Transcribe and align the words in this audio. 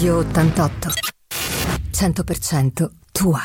Radio 0.00 0.16
88. 0.16 0.88
100% 1.92 2.88
tua. 3.12 3.38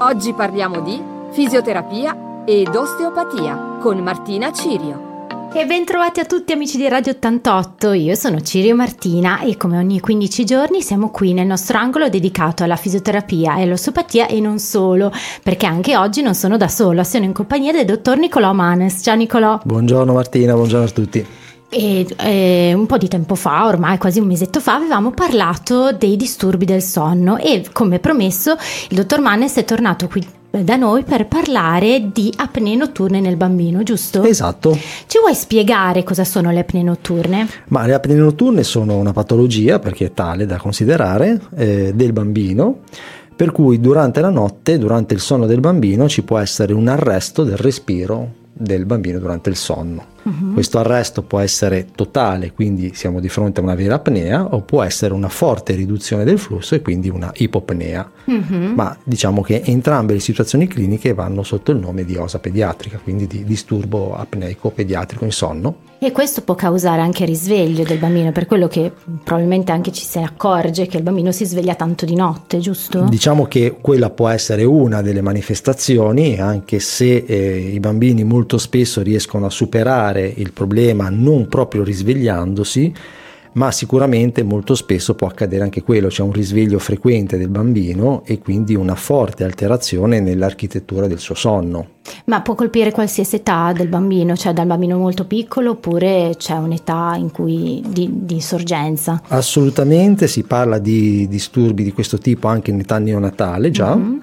Oggi 0.00 0.34
parliamo 0.34 0.80
di 0.80 1.00
fisioterapia 1.30 2.42
ed 2.44 2.74
osteopatia 2.74 3.76
con 3.80 3.98
Martina 3.98 4.52
Cirio. 4.52 5.26
E 5.54 5.66
bentrovati 5.66 6.18
a 6.18 6.24
tutti 6.24 6.50
amici 6.50 6.78
di 6.78 6.88
Radio 6.88 7.12
88, 7.12 7.92
io 7.92 8.16
sono 8.16 8.40
Cirio 8.40 8.74
Martina 8.74 9.42
e 9.42 9.56
come 9.56 9.78
ogni 9.78 10.00
15 10.00 10.44
giorni 10.44 10.82
siamo 10.82 11.10
qui 11.10 11.32
nel 11.32 11.46
nostro 11.46 11.78
angolo 11.78 12.08
dedicato 12.08 12.64
alla 12.64 12.74
fisioterapia 12.74 13.58
e 13.58 13.62
all'osteopatia 13.62 14.26
e 14.26 14.40
non 14.40 14.58
solo, 14.58 15.12
perché 15.44 15.64
anche 15.66 15.96
oggi 15.96 16.22
non 16.22 16.34
sono 16.34 16.56
da 16.56 16.66
sola, 16.66 17.04
sono 17.04 17.22
in 17.22 17.32
compagnia 17.32 17.70
del 17.70 17.84
dottor 17.84 18.18
Nicolò 18.18 18.52
Manes. 18.52 18.98
Ciao 19.00 19.14
Nicolò. 19.14 19.60
Buongiorno 19.62 20.12
Martina, 20.12 20.54
buongiorno 20.54 20.86
a 20.86 20.90
tutti. 20.90 21.41
E 21.74 22.06
eh, 22.18 22.74
un 22.74 22.84
po' 22.84 22.98
di 22.98 23.08
tempo 23.08 23.34
fa, 23.34 23.64
ormai 23.64 23.96
quasi 23.96 24.20
un 24.20 24.26
mesetto 24.26 24.60
fa, 24.60 24.74
avevamo 24.74 25.10
parlato 25.12 25.92
dei 25.92 26.16
disturbi 26.16 26.66
del 26.66 26.82
sonno 26.82 27.38
e 27.38 27.64
come 27.72 27.98
promesso 27.98 28.56
il 28.90 28.96
dottor 28.96 29.20
Manes 29.20 29.56
è 29.56 29.64
tornato 29.64 30.06
qui 30.06 30.22
da 30.50 30.76
noi 30.76 31.02
per 31.02 31.26
parlare 31.26 32.10
di 32.12 32.30
apnee 32.36 32.76
notturne 32.76 33.20
nel 33.20 33.36
bambino, 33.36 33.82
giusto? 33.82 34.22
Esatto. 34.22 34.78
Ci 35.06 35.18
vuoi 35.18 35.34
spiegare 35.34 36.04
cosa 36.04 36.24
sono 36.24 36.50
le 36.50 36.60
apnee 36.60 36.82
notturne? 36.82 37.48
Ma 37.68 37.86
le 37.86 37.94
apnee 37.94 38.16
notturne 38.16 38.62
sono 38.64 38.98
una 38.98 39.12
patologia, 39.12 39.78
perché 39.78 40.06
è 40.06 40.12
tale 40.12 40.44
da 40.44 40.58
considerare, 40.58 41.40
eh, 41.56 41.92
del 41.94 42.12
bambino, 42.12 42.80
per 43.34 43.50
cui 43.50 43.80
durante 43.80 44.20
la 44.20 44.28
notte, 44.28 44.76
durante 44.76 45.14
il 45.14 45.20
sonno 45.20 45.46
del 45.46 45.60
bambino, 45.60 46.06
ci 46.06 46.22
può 46.22 46.36
essere 46.36 46.74
un 46.74 46.86
arresto 46.86 47.44
del 47.44 47.56
respiro 47.56 48.40
del 48.52 48.84
bambino 48.84 49.18
durante 49.18 49.48
il 49.48 49.56
sonno. 49.56 50.11
Uh-huh. 50.22 50.52
Questo 50.52 50.78
arresto 50.78 51.22
può 51.22 51.40
essere 51.40 51.88
totale, 51.94 52.52
quindi 52.52 52.92
siamo 52.94 53.20
di 53.20 53.28
fronte 53.28 53.60
a 53.60 53.62
una 53.62 53.74
vera 53.74 53.96
apnea, 53.96 54.54
o 54.54 54.60
può 54.60 54.82
essere 54.82 55.14
una 55.14 55.28
forte 55.28 55.74
riduzione 55.74 56.24
del 56.24 56.38
flusso 56.38 56.74
e 56.74 56.82
quindi 56.82 57.08
una 57.08 57.32
ipopnea. 57.34 58.10
Uh-huh. 58.24 58.72
Ma 58.74 58.96
diciamo 59.02 59.42
che 59.42 59.62
entrambe 59.64 60.12
le 60.12 60.20
situazioni 60.20 60.66
cliniche 60.66 61.14
vanno 61.14 61.42
sotto 61.42 61.72
il 61.72 61.78
nome 61.78 62.04
di 62.04 62.16
osa 62.16 62.38
pediatrica, 62.38 62.98
quindi 63.02 63.26
di 63.26 63.44
disturbo 63.44 64.14
apneico 64.16 64.70
pediatrico 64.70 65.24
in 65.24 65.32
sonno. 65.32 65.76
E 65.98 66.10
questo 66.10 66.42
può 66.42 66.56
causare 66.56 67.00
anche 67.00 67.24
risveglio 67.24 67.84
del 67.84 67.98
bambino, 67.98 68.32
per 68.32 68.46
quello 68.46 68.66
che 68.66 68.90
probabilmente 69.22 69.70
anche 69.70 69.92
ci 69.92 70.04
si 70.04 70.18
accorge 70.18 70.86
che 70.86 70.96
il 70.96 71.04
bambino 71.04 71.30
si 71.30 71.44
sveglia 71.44 71.76
tanto 71.76 72.04
di 72.04 72.16
notte, 72.16 72.58
giusto? 72.58 73.06
Diciamo 73.08 73.46
che 73.46 73.76
quella 73.80 74.10
può 74.10 74.26
essere 74.26 74.64
una 74.64 75.00
delle 75.00 75.20
manifestazioni, 75.20 76.40
anche 76.40 76.80
se 76.80 77.24
eh, 77.24 77.56
i 77.56 77.78
bambini 77.78 78.24
molto 78.24 78.58
spesso 78.58 79.00
riescono 79.00 79.46
a 79.46 79.50
superare 79.50 80.11
il 80.20 80.52
problema 80.52 81.08
non 81.08 81.48
proprio 81.48 81.82
risvegliandosi, 81.82 82.92
ma 83.54 83.70
sicuramente 83.70 84.42
molto 84.42 84.74
spesso 84.74 85.14
può 85.14 85.26
accadere 85.26 85.62
anche 85.62 85.82
quello, 85.82 86.08
c'è 86.08 86.22
un 86.22 86.32
risveglio 86.32 86.78
frequente 86.78 87.36
del 87.36 87.48
bambino 87.48 88.22
e 88.24 88.38
quindi 88.38 88.74
una 88.74 88.94
forte 88.94 89.44
alterazione 89.44 90.20
nell'architettura 90.20 91.06
del 91.06 91.18
suo 91.18 91.34
sonno. 91.34 91.88
Ma 92.26 92.40
può 92.40 92.54
colpire 92.54 92.92
qualsiasi 92.92 93.36
età 93.36 93.72
del 93.74 93.88
bambino, 93.88 94.36
cioè 94.36 94.52
dal 94.52 94.66
bambino 94.66 94.96
molto 94.96 95.26
piccolo 95.26 95.72
oppure 95.72 96.34
c'è 96.36 96.54
un'età 96.54 97.14
in 97.16 97.30
cui 97.30 97.82
di, 97.86 98.08
di 98.10 98.40
sorgenza? 98.40 99.20
Assolutamente, 99.28 100.26
si 100.28 100.42
parla 100.44 100.78
di 100.78 101.28
disturbi 101.28 101.82
di 101.82 101.92
questo 101.92 102.18
tipo 102.18 102.48
anche 102.48 102.70
in 102.70 102.80
età 102.80 102.98
neonatale 102.98 103.70
già. 103.70 103.94
Mm-hmm 103.94 104.18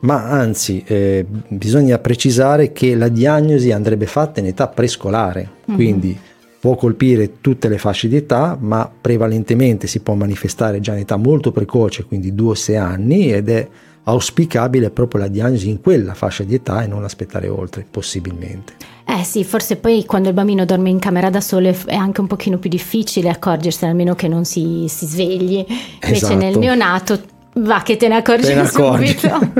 ma 0.00 0.28
anzi 0.28 0.82
eh, 0.86 1.24
bisogna 1.48 1.98
precisare 1.98 2.72
che 2.72 2.94
la 2.94 3.08
diagnosi 3.08 3.72
andrebbe 3.72 4.06
fatta 4.06 4.40
in 4.40 4.46
età 4.46 4.68
prescolare, 4.68 5.48
mm-hmm. 5.68 5.76
quindi 5.76 6.18
può 6.58 6.74
colpire 6.74 7.40
tutte 7.40 7.68
le 7.68 7.78
fasce 7.78 8.08
di 8.08 8.16
età, 8.16 8.56
ma 8.58 8.90
prevalentemente 9.00 9.86
si 9.86 10.00
può 10.00 10.14
manifestare 10.14 10.80
già 10.80 10.94
in 10.94 11.00
età 11.00 11.16
molto 11.16 11.52
precoce, 11.52 12.04
quindi 12.04 12.32
2-6 12.32 12.76
anni, 12.76 13.32
ed 13.32 13.48
è 13.48 13.68
auspicabile 14.08 14.90
proprio 14.90 15.22
la 15.22 15.28
diagnosi 15.28 15.68
in 15.68 15.80
quella 15.80 16.14
fascia 16.14 16.44
di 16.44 16.54
età 16.54 16.82
e 16.82 16.86
non 16.86 17.04
aspettare 17.04 17.48
oltre, 17.48 17.86
possibilmente. 17.88 18.74
Eh 19.04 19.22
sì, 19.22 19.44
forse 19.44 19.76
poi 19.76 20.04
quando 20.04 20.28
il 20.28 20.34
bambino 20.34 20.64
dorme 20.64 20.90
in 20.90 20.98
camera 20.98 21.30
da 21.30 21.40
solo 21.40 21.72
è 21.86 21.94
anche 21.94 22.20
un 22.20 22.26
pochino 22.26 22.58
più 22.58 22.68
difficile 22.68 23.28
accorgersene, 23.28 23.92
almeno 23.92 24.14
che 24.14 24.26
non 24.26 24.44
si, 24.44 24.86
si 24.88 25.06
svegli. 25.06 25.64
Invece 26.02 26.10
esatto. 26.10 26.34
nel 26.34 26.58
neonato 26.58 27.20
va 27.56 27.82
che 27.82 27.96
te 27.96 28.08
ne 28.08 28.16
accorgi, 28.16 28.46
te 28.46 28.54
ne 28.54 28.60
accorgi. 28.66 29.06
subito. 29.18 29.52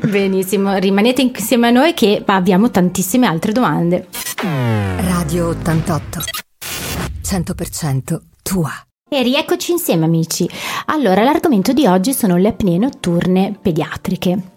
Benissimo, 0.08 0.76
rimanete 0.76 1.22
insieme 1.22 1.68
a 1.68 1.70
noi 1.70 1.94
che 1.94 2.22
abbiamo 2.24 2.70
tantissime 2.70 3.26
altre 3.26 3.52
domande. 3.52 4.08
Radio 4.98 5.48
88 5.48 6.20
100% 7.24 8.20
tua. 8.42 8.70
E 9.08 9.22
rieccoci 9.22 9.72
insieme 9.72 10.04
amici. 10.04 10.48
Allora, 10.86 11.22
l'argomento 11.22 11.72
di 11.72 11.86
oggi 11.86 12.12
sono 12.12 12.36
le 12.36 12.48
apnee 12.48 12.78
notturne 12.78 13.56
pediatriche 13.60 14.52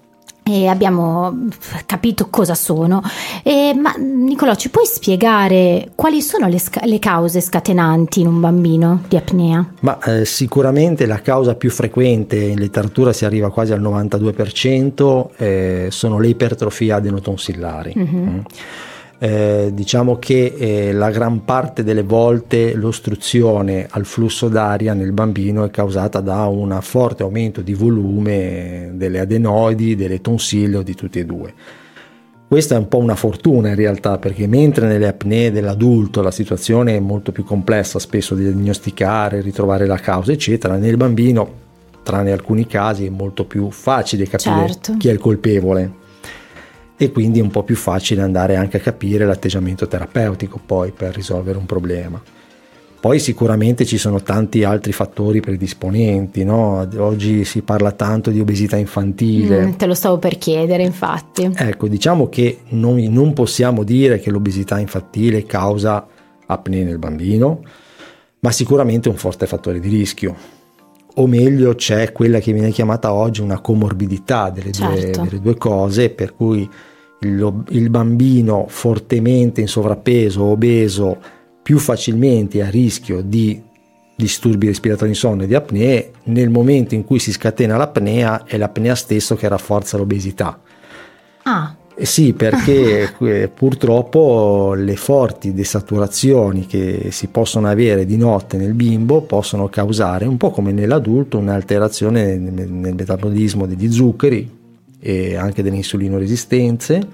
e 0.48 0.68
abbiamo 0.68 1.48
capito 1.86 2.28
cosa 2.30 2.56
sono. 2.56 3.02
E, 3.44 3.74
ma 3.76 3.94
Nicolò, 3.98 4.56
ci 4.56 4.70
puoi 4.70 4.86
spiegare 4.86 5.90
quali 5.94 6.22
sono 6.22 6.48
le, 6.48 6.60
sca- 6.60 6.86
le, 6.86 7.00
cause 7.00 7.42
scatenanti 7.42 8.22
in 8.22 8.28
un 8.28 8.40
bambino 8.40 9.04
di 9.08 9.18
apnea? 9.18 9.66
Ma 9.82 10.00
eh, 10.00 10.26
sicuramente 10.26 11.06
la 11.06 11.22
causa 11.22 11.56
più 11.56 11.70
frequente 11.70 12.38
in 12.38 12.60
letteratura 12.60 13.12
si 13.12 13.26
arriva 13.26 13.52
quasi 13.52 13.74
al 13.74 13.82
92%, 13.82 15.26
eh, 15.36 15.88
sono 15.90 16.20
le 16.20 16.28
ipertrofie 16.30 16.94
adenotonsillari. 16.94 17.94
Mm-hmm. 17.98 18.28
Mm. 18.28 18.40
Eh, 19.20 19.72
diciamo 19.74 20.20
che 20.20 20.54
eh, 20.56 20.94
la 20.94 21.10
gran 21.10 21.44
parte 21.44 21.84
delle 21.84 22.04
volte 22.04 22.76
l'ostruzione 22.76 23.88
al 23.90 24.06
flusso 24.06 24.48
d'aria 24.48 24.94
nel 24.94 25.12
bambino 25.12 25.64
è 25.64 25.72
causata 25.72 26.20
da 26.20 26.46
un 26.46 26.78
forte 26.82 27.24
aumento 27.24 27.62
di 27.62 27.74
volume 27.74 28.92
delle 28.94 29.20
adenoidi, 29.20 29.96
delle 29.96 30.22
tonsille 30.22 30.78
o 30.78 30.84
di 30.84 30.94
tutti 30.94 31.18
e 31.18 31.26
due. 31.26 31.54
Questa 32.48 32.76
è 32.76 32.78
un 32.78 32.88
po' 32.88 33.00
una 33.00 33.16
fortuna 33.16 33.70
in 33.70 33.76
realtà 33.76 34.20
perché 34.20 34.46
mentre 34.46 34.88
nelle 34.88 35.08
apnee 35.08 35.52
dell'adulto 35.52 36.22
la 36.22 36.32
situazione 36.32 36.96
è 36.96 37.00
molto 37.00 37.32
più 37.32 37.44
complessa 37.44 37.98
spesso 37.98 38.36
di 38.36 38.44
diagnosticare, 38.44 39.42
ritrovare 39.42 39.88
la 39.88 39.98
causa 39.98 40.32
eccetera, 40.32 40.78
nel 40.78 40.96
bambino 40.96 41.66
tranne 42.04 42.32
alcuni 42.32 42.68
casi 42.68 43.08
è 43.08 43.10
molto 43.10 43.46
più 43.46 43.72
facile 43.72 44.28
capire 44.28 44.68
certo. 44.68 44.96
chi 44.98 45.10
è 45.10 45.12
il 45.12 45.18
colpevole 45.18 46.06
e 46.98 47.12
quindi 47.12 47.40
è 47.40 47.44
un 47.44 47.52
po' 47.52 47.64
più 47.64 47.76
facile 47.76 48.22
andare 48.22 48.56
anche 48.56 48.78
a 48.78 48.80
capire 48.80 49.26
l'atteggiamento 49.26 49.88
terapeutico 49.88 50.60
poi 50.66 50.92
per 50.92 51.14
risolvere 51.14 51.58
un 51.58 51.66
problema. 51.66 52.22
Poi 53.00 53.20
sicuramente 53.20 53.86
ci 53.86 54.00
sono 54.00 54.24
tanti 54.24 54.64
altri 54.64 54.92
fattori 54.92 55.40
predisponenti, 55.40 56.44
no? 56.44 56.88
oggi 56.98 57.46
si 57.46 57.62
parla 57.62 57.92
tanto 57.92 58.32
di 58.32 58.40
obesità 58.40 58.76
infantile. 58.76 59.68
Mm, 59.68 59.72
te 59.74 59.86
lo 59.86 59.94
stavo 59.94 60.18
per 60.18 60.40
chiedere 60.40 60.82
infatti. 60.82 61.48
Ecco, 61.54 61.88
diciamo 61.88 62.28
che 62.28 62.62
noi 62.70 63.08
non 63.08 63.34
possiamo 63.34 63.84
dire 63.84 64.20
che 64.20 64.32
l'obesità 64.32 64.80
infantile 64.80 65.46
causa 65.46 66.08
apnea 66.48 66.84
nel 66.84 66.98
bambino, 66.98 67.62
ma 68.40 68.52
sicuramente 68.52 69.10
è 69.10 69.12
un 69.12 69.18
forte 69.18 69.46
fattore 69.46 69.80
di 69.80 69.90
rischio. 69.90 70.57
O 71.20 71.28
meglio 71.28 71.74
c'è 71.74 72.12
quella 72.12 72.40
che 72.40 72.54
viene 72.54 72.70
chiamata 72.70 73.12
oggi 73.12 73.42
una 73.42 73.60
comorbidità 73.60 74.50
delle, 74.50 74.72
certo. 74.72 75.22
due, 75.22 75.30
delle 75.30 75.42
due 75.42 75.58
cose, 75.58 76.10
per 76.10 76.36
cui 76.36 76.70
il, 77.22 77.64
il 77.70 77.90
bambino 77.90 78.66
fortemente 78.68 79.62
in 79.62 79.68
sovrappeso, 79.68 80.44
obeso, 80.44 81.18
più 81.64 81.80
facilmente 81.80 82.62
a 82.62 82.70
rischio 82.70 83.22
di 83.22 83.62
disturbi 84.16 84.68
respiratori 84.68 85.14
sonno 85.14 85.44
e 85.44 85.48
di 85.48 85.56
apnee, 85.56 86.12
nel 86.24 86.50
momento 86.50 86.96
in 86.96 87.04
cui 87.04 87.20
si 87.20 87.32
scatena 87.32 87.78
l'apnea 87.78 88.46
è 88.46 88.58
l'apnea 88.58 88.96
stesso 88.96 89.36
che 89.36 89.48
rafforza 89.48 89.98
l'obesità. 89.98 90.60
Ah. 91.44 91.76
Eh 92.00 92.06
sì, 92.06 92.34
perché 92.34 93.12
eh, 93.20 93.48
purtroppo 93.48 94.76
le 94.76 94.96
forti 94.96 95.52
desaturazioni 95.52 96.68
che 96.68 97.08
si 97.10 97.26
possono 97.26 97.68
avere 97.68 98.06
di 98.06 98.18
notte 98.18 98.56
nel 98.58 98.76
bimbo 98.76 99.22
possono 99.22 99.68
causare, 99.68 100.26
un 100.26 100.38
po' 100.38 100.52
come 100.52 100.72
nell'adulto, 100.72 101.40
un'alterazione 101.40 102.38
nel, 102.38 102.70
nel 102.70 102.94
metabolismo 102.94 103.66
degli 103.66 103.92
zuccheri, 103.92 104.48
e 105.00 105.36
anche 105.36 105.64
delle 105.64 105.78
insulinoresistenze, 105.78 107.08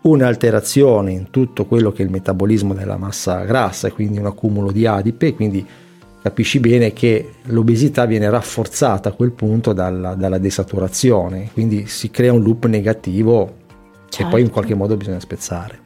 un'alterazione 0.00 1.12
in 1.12 1.30
tutto 1.30 1.66
quello 1.66 1.92
che 1.92 2.02
è 2.02 2.06
il 2.06 2.10
metabolismo 2.10 2.72
della 2.72 2.96
massa 2.96 3.44
grassa 3.44 3.88
e 3.88 3.92
quindi 3.92 4.18
un 4.18 4.26
accumulo 4.26 4.72
di 4.72 4.86
adipe, 4.86 5.34
quindi 5.34 5.66
capisci 6.22 6.60
bene 6.60 6.94
che 6.94 7.32
l'obesità 7.42 8.06
viene 8.06 8.30
rafforzata 8.30 9.10
a 9.10 9.12
quel 9.12 9.32
punto 9.32 9.74
dalla, 9.74 10.14
dalla 10.14 10.38
desaturazione, 10.38 11.50
quindi 11.52 11.86
si 11.86 12.10
crea 12.10 12.32
un 12.32 12.42
loop 12.42 12.64
negativo 12.64 13.62
certo. 14.16 14.24
che 14.24 14.30
poi 14.30 14.40
in 14.42 14.50
qualche 14.50 14.74
modo 14.74 14.96
bisogna 14.96 15.20
spezzare. 15.20 15.80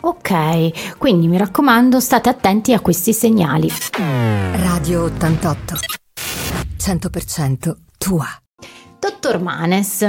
Ok, 0.00 0.96
quindi 0.98 1.26
mi 1.26 1.36
raccomando 1.36 1.98
state 2.00 2.28
attenti 2.28 2.72
a 2.72 2.80
questi 2.80 3.12
segnali. 3.12 3.68
Radio 4.62 5.04
88 5.04 5.74
100% 6.78 7.74
tua. 7.98 8.26
Dottor 8.98 9.40
Manes, 9.40 10.08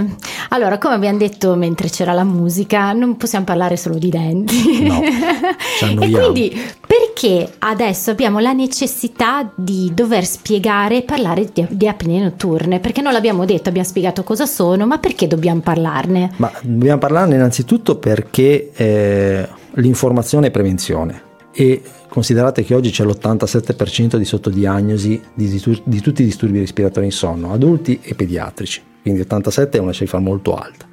Allora, 0.49 0.77
come 0.77 0.95
abbiamo 0.95 1.17
detto 1.17 1.55
mentre 1.55 1.89
c'era 1.89 2.13
la 2.13 2.23
musica, 2.23 2.93
non 2.93 3.17
possiamo 3.17 3.45
parlare 3.45 3.75
solo 3.75 3.97
di 3.97 4.09
denti. 4.09 4.83
No, 4.87 5.01
ci 5.77 5.85
e 5.85 5.87
annoiamo. 5.89 6.31
quindi 6.31 6.61
perché 6.97 7.53
adesso 7.59 8.11
abbiamo 8.11 8.39
la 8.39 8.53
necessità 8.53 9.51
di 9.55 9.91
dover 9.93 10.25
spiegare 10.25 10.97
e 10.97 11.01
parlare 11.03 11.47
di, 11.53 11.65
di 11.69 11.87
apnee 11.87 12.21
notturne? 12.21 12.79
Perché 12.79 13.01
non 13.01 13.13
l'abbiamo 13.13 13.45
detto, 13.45 13.69
abbiamo 13.69 13.87
spiegato 13.87 14.23
cosa 14.23 14.45
sono, 14.45 14.87
ma 14.87 14.97
perché 14.97 15.27
dobbiamo 15.27 15.61
parlarne? 15.61 16.31
Ma 16.37 16.51
dobbiamo 16.61 16.97
parlarne 16.97 17.35
innanzitutto 17.35 17.97
perché 17.97 18.71
eh, 18.73 19.47
l'informazione 19.73 20.47
è 20.47 20.51
prevenzione 20.51 21.21
e 21.51 21.81
considerate 22.07 22.63
che 22.63 22.73
oggi 22.73 22.89
c'è 22.89 23.03
l'87% 23.03 24.15
di 24.15 24.25
sottodiagnosi 24.25 25.21
di, 25.33 25.49
di, 25.49 25.81
di 25.83 26.01
tutti 26.01 26.21
i 26.21 26.25
disturbi 26.25 26.59
respiratori 26.59 27.05
in 27.05 27.11
sonno, 27.11 27.53
adulti 27.53 27.99
e 28.01 28.15
pediatrici, 28.15 28.81
quindi 29.01 29.21
87 29.21 29.77
è 29.77 29.81
una 29.81 29.91
cifra 29.91 30.19
molto 30.19 30.55
alta 30.55 30.85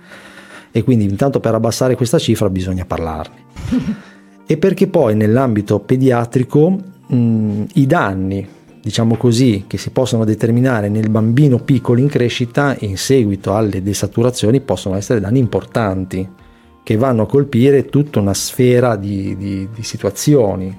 e 0.71 0.83
quindi 0.83 1.05
intanto 1.05 1.39
per 1.39 1.55
abbassare 1.55 1.95
questa 1.95 2.19
cifra 2.19 2.51
bisogna 2.51 2.85
parlarne. 2.85 3.43
e 4.47 4.57
perché 4.57 4.87
poi 4.87 5.15
nell'ambito 5.15 5.79
pediatrico 5.81 6.79
mh, 7.07 7.63
i 7.75 7.87
danni 7.87 8.49
diciamo 8.85 9.17
così, 9.17 9.65
che 9.67 9.79
si 9.79 9.89
possono 9.89 10.27
determinare 10.27 10.91
nel 10.91 11.09
bambino 11.09 11.59
piccolo 11.59 12.01
in 12.01 12.09
crescita 12.09 12.77
in 12.81 12.99
seguito 12.99 13.55
alle 13.55 13.83
desaturazioni 13.83 14.61
possono 14.61 14.97
essere 14.97 15.21
danni 15.21 15.39
importanti 15.39 16.29
che 16.83 16.97
vanno 16.97 17.23
a 17.23 17.27
colpire 17.27 17.87
tutta 17.87 18.21
una 18.21 18.35
sfera 18.35 18.97
di, 18.97 19.39
di, 19.39 19.69
di 19.75 19.83
situazioni. 19.83 20.77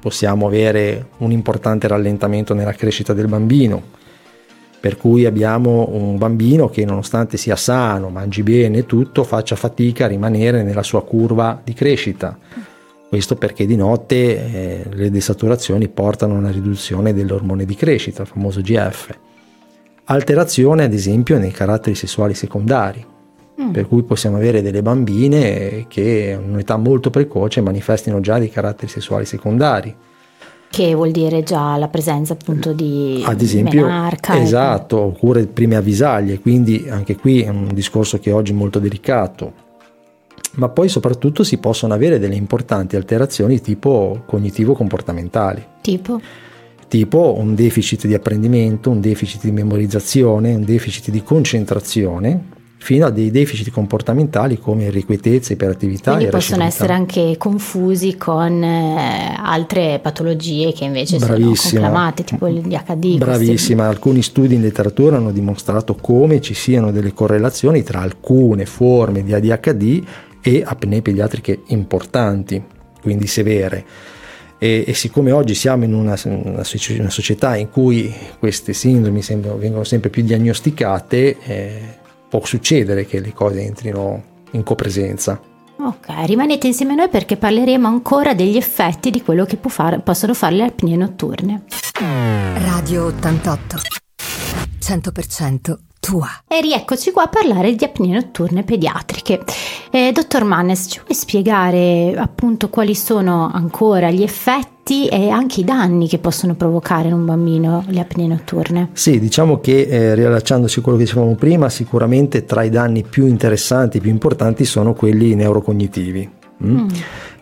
Possiamo 0.00 0.46
avere 0.46 1.08
un 1.18 1.32
importante 1.32 1.88
rallentamento 1.88 2.54
nella 2.54 2.74
crescita 2.74 3.12
del 3.12 3.26
bambino, 3.26 3.82
per 4.78 4.96
cui 4.96 5.26
abbiamo 5.26 5.88
un 5.90 6.16
bambino 6.16 6.68
che 6.68 6.84
nonostante 6.84 7.36
sia 7.36 7.56
sano, 7.56 8.08
mangi 8.08 8.44
bene 8.44 8.78
e 8.78 8.86
tutto, 8.86 9.24
faccia 9.24 9.56
fatica 9.56 10.04
a 10.04 10.08
rimanere 10.08 10.62
nella 10.62 10.84
sua 10.84 11.02
curva 11.02 11.60
di 11.64 11.72
crescita. 11.72 12.38
Questo 13.08 13.36
perché 13.36 13.64
di 13.64 13.74
notte 13.74 14.16
eh, 14.16 14.84
le 14.92 15.10
desaturazioni 15.10 15.88
portano 15.88 16.34
a 16.34 16.38
una 16.38 16.50
riduzione 16.50 17.14
dell'ormone 17.14 17.64
di 17.64 17.74
crescita, 17.74 18.20
il 18.20 18.28
famoso 18.28 18.60
GF. 18.60 19.16
Alterazione 20.04 20.84
ad 20.84 20.92
esempio 20.92 21.38
nei 21.38 21.50
caratteri 21.50 21.94
sessuali 21.94 22.34
secondari, 22.34 23.02
mm. 23.62 23.70
per 23.70 23.88
cui 23.88 24.02
possiamo 24.02 24.36
avere 24.36 24.60
delle 24.60 24.82
bambine 24.82 25.86
che 25.88 26.34
a 26.34 26.38
un'età 26.38 26.76
molto 26.76 27.08
precoce 27.08 27.62
manifestino 27.62 28.20
già 28.20 28.38
dei 28.38 28.50
caratteri 28.50 28.88
sessuali 28.88 29.24
secondari. 29.24 29.94
Che 30.68 30.94
vuol 30.94 31.10
dire 31.10 31.42
già 31.42 31.78
la 31.78 31.88
presenza 31.88 32.34
appunto 32.34 32.74
di 32.74 33.22
ad 33.24 33.40
esempio, 33.40 33.86
menarca. 33.86 34.38
Esatto, 34.38 34.98
oppure 34.98 35.46
prime 35.46 35.76
avvisaglie, 35.76 36.40
quindi 36.40 36.86
anche 36.90 37.16
qui 37.16 37.40
è 37.40 37.48
un 37.48 37.68
discorso 37.72 38.18
che 38.18 38.32
oggi 38.32 38.52
è 38.52 38.54
molto 38.54 38.78
delicato 38.78 39.66
ma 40.58 40.68
poi 40.68 40.88
soprattutto 40.88 41.44
si 41.44 41.58
possono 41.58 41.94
avere 41.94 42.18
delle 42.18 42.34
importanti 42.34 42.96
alterazioni 42.96 43.60
tipo 43.60 44.22
cognitivo-comportamentali. 44.26 45.64
Tipo? 45.80 46.20
Tipo 46.88 47.36
un 47.38 47.54
deficit 47.54 48.06
di 48.06 48.14
apprendimento, 48.14 48.90
un 48.90 49.00
deficit 49.00 49.44
di 49.44 49.52
memorizzazione, 49.52 50.54
un 50.54 50.64
deficit 50.64 51.10
di 51.10 51.22
concentrazione, 51.22 52.56
fino 52.78 53.06
a 53.06 53.10
dei 53.10 53.30
deficit 53.30 53.70
comportamentali 53.70 54.58
come 54.58 54.84
irrequietezza, 54.84 55.52
iperattività 55.52 56.12
Quindi 56.14 56.30
possono 56.30 56.64
essere 56.64 56.92
anche 56.92 57.36
confusi 57.36 58.16
con 58.16 58.62
eh, 58.62 59.34
altre 59.36 60.00
patologie 60.00 60.72
che 60.72 60.84
invece 60.84 61.18
Bravissima. 61.18 61.54
sono 61.54 61.82
conclamate, 61.82 62.24
tipo 62.24 62.46
il 62.48 62.60
DHD. 62.62 63.18
Bravissima, 63.18 63.84
questi... 63.84 63.96
alcuni 63.96 64.22
studi 64.22 64.54
in 64.54 64.62
letteratura 64.62 65.16
hanno 65.16 65.30
dimostrato 65.30 65.94
come 65.94 66.40
ci 66.40 66.54
siano 66.54 66.90
delle 66.90 67.12
correlazioni 67.12 67.82
tra 67.82 68.00
alcune 68.00 68.64
forme 68.64 69.22
di 69.22 69.34
ADHD 69.34 70.04
e 70.48 70.62
apnee 70.64 71.02
pediatriche 71.02 71.60
importanti, 71.66 72.62
quindi 73.02 73.26
severe. 73.26 73.84
E, 74.56 74.84
e 74.86 74.94
siccome 74.94 75.30
oggi 75.30 75.54
siamo 75.54 75.84
in 75.84 75.92
una, 75.92 76.18
una, 76.24 76.62
una, 76.62 77.10
società 77.10 77.54
in 77.56 77.70
cui 77.70 78.12
queste 78.38 78.72
sindromi 78.72 79.20
sembra, 79.20 79.52
vengono 79.52 79.84
sempre 79.84 80.08
più 80.08 80.22
diagnosticate, 80.22 81.36
eh, 81.44 81.80
può 82.30 82.42
succedere 82.46 83.04
che 83.04 83.20
le 83.20 83.34
cose 83.34 83.60
entrino 83.60 84.22
in 84.52 84.62
copresenza. 84.62 85.38
Ok, 85.80 86.06
rimanete 86.24 86.66
insieme 86.66 86.92
a 86.92 86.96
noi 86.96 87.08
perché 87.08 87.36
parleremo 87.36 87.86
ancora 87.86 88.32
degli 88.32 88.56
effetti 88.56 89.10
di 89.10 89.22
quello 89.22 89.44
che 89.44 89.58
fare, 89.68 90.00
possono 90.00 90.32
fare 90.32 90.56
le 90.56 90.64
apnee 90.64 90.96
notturne. 90.96 91.64
Radio 92.64 93.04
88 93.04 93.76
100% 94.80 95.87
tua. 96.00 96.28
E 96.46 96.60
rieccoci 96.60 97.10
qua 97.10 97.24
a 97.24 97.28
parlare 97.28 97.74
di 97.74 97.84
apnee 97.84 98.12
notturne 98.12 98.62
pediatriche. 98.62 99.42
Eh, 99.90 100.12
dottor 100.12 100.44
Mannes, 100.44 100.86
ci 100.88 101.00
vuoi 101.04 101.14
spiegare 101.14 102.14
appunto 102.16 102.68
quali 102.68 102.94
sono 102.94 103.50
ancora 103.52 104.10
gli 104.10 104.22
effetti 104.22 105.06
e 105.06 105.28
anche 105.28 105.60
i 105.60 105.64
danni 105.64 106.08
che 106.08 106.18
possono 106.18 106.54
provocare 106.54 107.08
in 107.08 107.14
un 107.14 107.24
bambino 107.26 107.84
le 107.88 108.00
apnee 108.00 108.26
notturne? 108.26 108.90
Sì, 108.92 109.18
diciamo 109.18 109.60
che 109.60 109.82
eh, 109.82 110.14
riallacciandoci 110.14 110.78
a 110.78 110.82
quello 110.82 110.98
che 110.98 111.04
dicevamo 111.04 111.34
prima, 111.34 111.68
sicuramente 111.68 112.44
tra 112.44 112.62
i 112.62 112.70
danni 112.70 113.02
più 113.02 113.26
interessanti, 113.26 114.00
più 114.00 114.10
importanti 114.10 114.64
sono 114.64 114.94
quelli 114.94 115.34
neurocognitivi. 115.34 116.36
Mm? 116.64 116.76
Mm. 116.76 116.88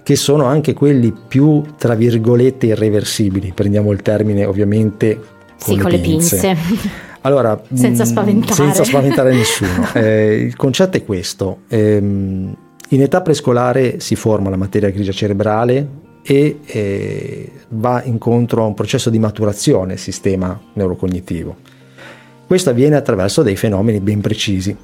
che 0.03 0.15
sono 0.15 0.45
anche 0.45 0.75
quelli 0.75 1.11
più, 1.11 1.63
tra 1.79 1.95
virgolette, 1.95 2.67
irreversibili. 2.67 3.53
Prendiamo 3.55 3.93
il 3.93 4.03
termine 4.03 4.45
ovviamente 4.45 5.19
con 5.59 5.75
sì, 5.75 5.77
le 5.77 5.83
con 5.83 6.01
pinze. 6.01 6.37
le 6.37 6.55
pinze. 6.55 7.05
Allora, 7.27 7.61
senza 7.75 8.05
mm, 8.05 8.07
spaventare, 8.07 8.55
senza 8.55 8.85
spaventare 8.85 9.35
nessuno. 9.35 9.85
Eh, 9.95 10.35
il 10.37 10.57
concetto 10.57 10.97
è 10.97 11.05
questo. 11.05 11.63
Eh, 11.69 11.97
in 11.97 13.03
età 13.03 13.21
prescolare 13.21 13.99
si 13.99 14.15
forma 14.15 14.49
la 14.49 14.57
materia 14.57 14.91
grigia 14.91 15.11
cerebrale 15.11 15.89
e 16.23 16.61
eh, 16.65 17.51
va 17.71 18.03
incontro 18.05 18.63
a 18.63 18.67
un 18.67 18.75
processo 18.75 19.11
di 19.11 19.19
maturazione 19.19 19.89
del 19.89 19.99
sistema 19.99 20.59
neurocognitivo. 20.75 21.57
Questo 22.47 22.71
avviene 22.71 22.95
attraverso 22.95 23.43
dei 23.43 23.57
fenomeni 23.57 23.99
ben 23.99 24.21
precisi. 24.21 24.77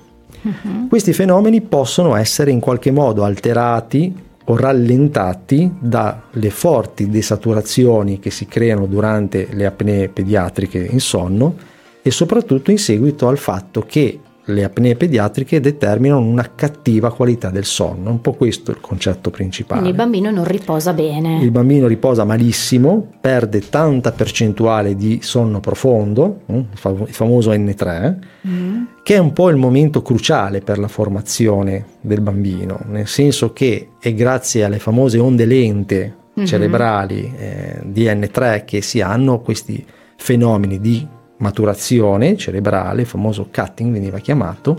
Uh-huh. 0.42 0.88
Questi 0.88 1.12
fenomeni 1.12 1.60
possono 1.60 2.16
essere 2.16 2.50
in 2.50 2.58
qualche 2.58 2.90
modo 2.90 3.22
alterati 3.22 4.12
o 4.44 4.56
rallentati 4.56 5.72
dalle 5.78 6.50
forti 6.50 7.08
desaturazioni 7.08 8.18
che 8.18 8.30
si 8.30 8.46
creano 8.46 8.86
durante 8.86 9.46
le 9.52 9.64
apnee 9.66 10.08
pediatriche 10.08 10.84
in 10.84 10.98
sonno 10.98 11.70
e 12.02 12.10
soprattutto 12.10 12.70
in 12.70 12.78
seguito 12.78 13.28
al 13.28 13.38
fatto 13.38 13.84
che 13.86 14.18
le 14.46 14.64
apnee 14.64 14.96
pediatriche 14.96 15.60
determinano 15.60 16.20
una 16.20 16.50
cattiva 16.54 17.12
qualità 17.12 17.50
del 17.50 17.64
sonno, 17.64 18.10
un 18.10 18.20
po' 18.20 18.32
questo 18.32 18.72
è 18.72 18.74
il 18.74 18.80
concetto 18.80 19.30
principale. 19.30 19.80
Quindi 19.80 19.96
il 19.96 20.04
bambino 20.04 20.30
non 20.32 20.44
riposa 20.44 20.92
bene. 20.92 21.40
Il 21.40 21.52
bambino 21.52 21.86
riposa 21.86 22.24
malissimo, 22.24 23.06
perde 23.20 23.68
tanta 23.68 24.10
percentuale 24.10 24.96
di 24.96 25.20
sonno 25.22 25.60
profondo, 25.60 26.40
mm, 26.50 26.58
il 27.06 27.14
famoso 27.14 27.52
N3, 27.52 28.16
mm. 28.48 28.82
che 29.04 29.14
è 29.14 29.18
un 29.18 29.32
po' 29.32 29.48
il 29.48 29.56
momento 29.56 30.02
cruciale 30.02 30.60
per 30.60 30.78
la 30.78 30.88
formazione 30.88 31.84
del 32.00 32.20
bambino, 32.20 32.80
nel 32.88 33.06
senso 33.06 33.52
che 33.52 33.90
è 34.00 34.12
grazie 34.12 34.64
alle 34.64 34.80
famose 34.80 35.18
onde 35.20 35.44
lente 35.44 36.16
mm-hmm. 36.36 36.46
cerebrali 36.46 37.32
eh, 37.36 37.80
di 37.84 38.06
N3 38.06 38.64
che 38.64 38.82
si 38.82 39.00
hanno 39.00 39.40
questi 39.40 39.84
fenomeni 40.16 40.80
di 40.80 41.06
maturazione 41.42 42.36
cerebrale, 42.36 43.02
il 43.02 43.06
famoso 43.06 43.48
cutting 43.52 43.92
veniva 43.92 44.18
chiamato, 44.18 44.78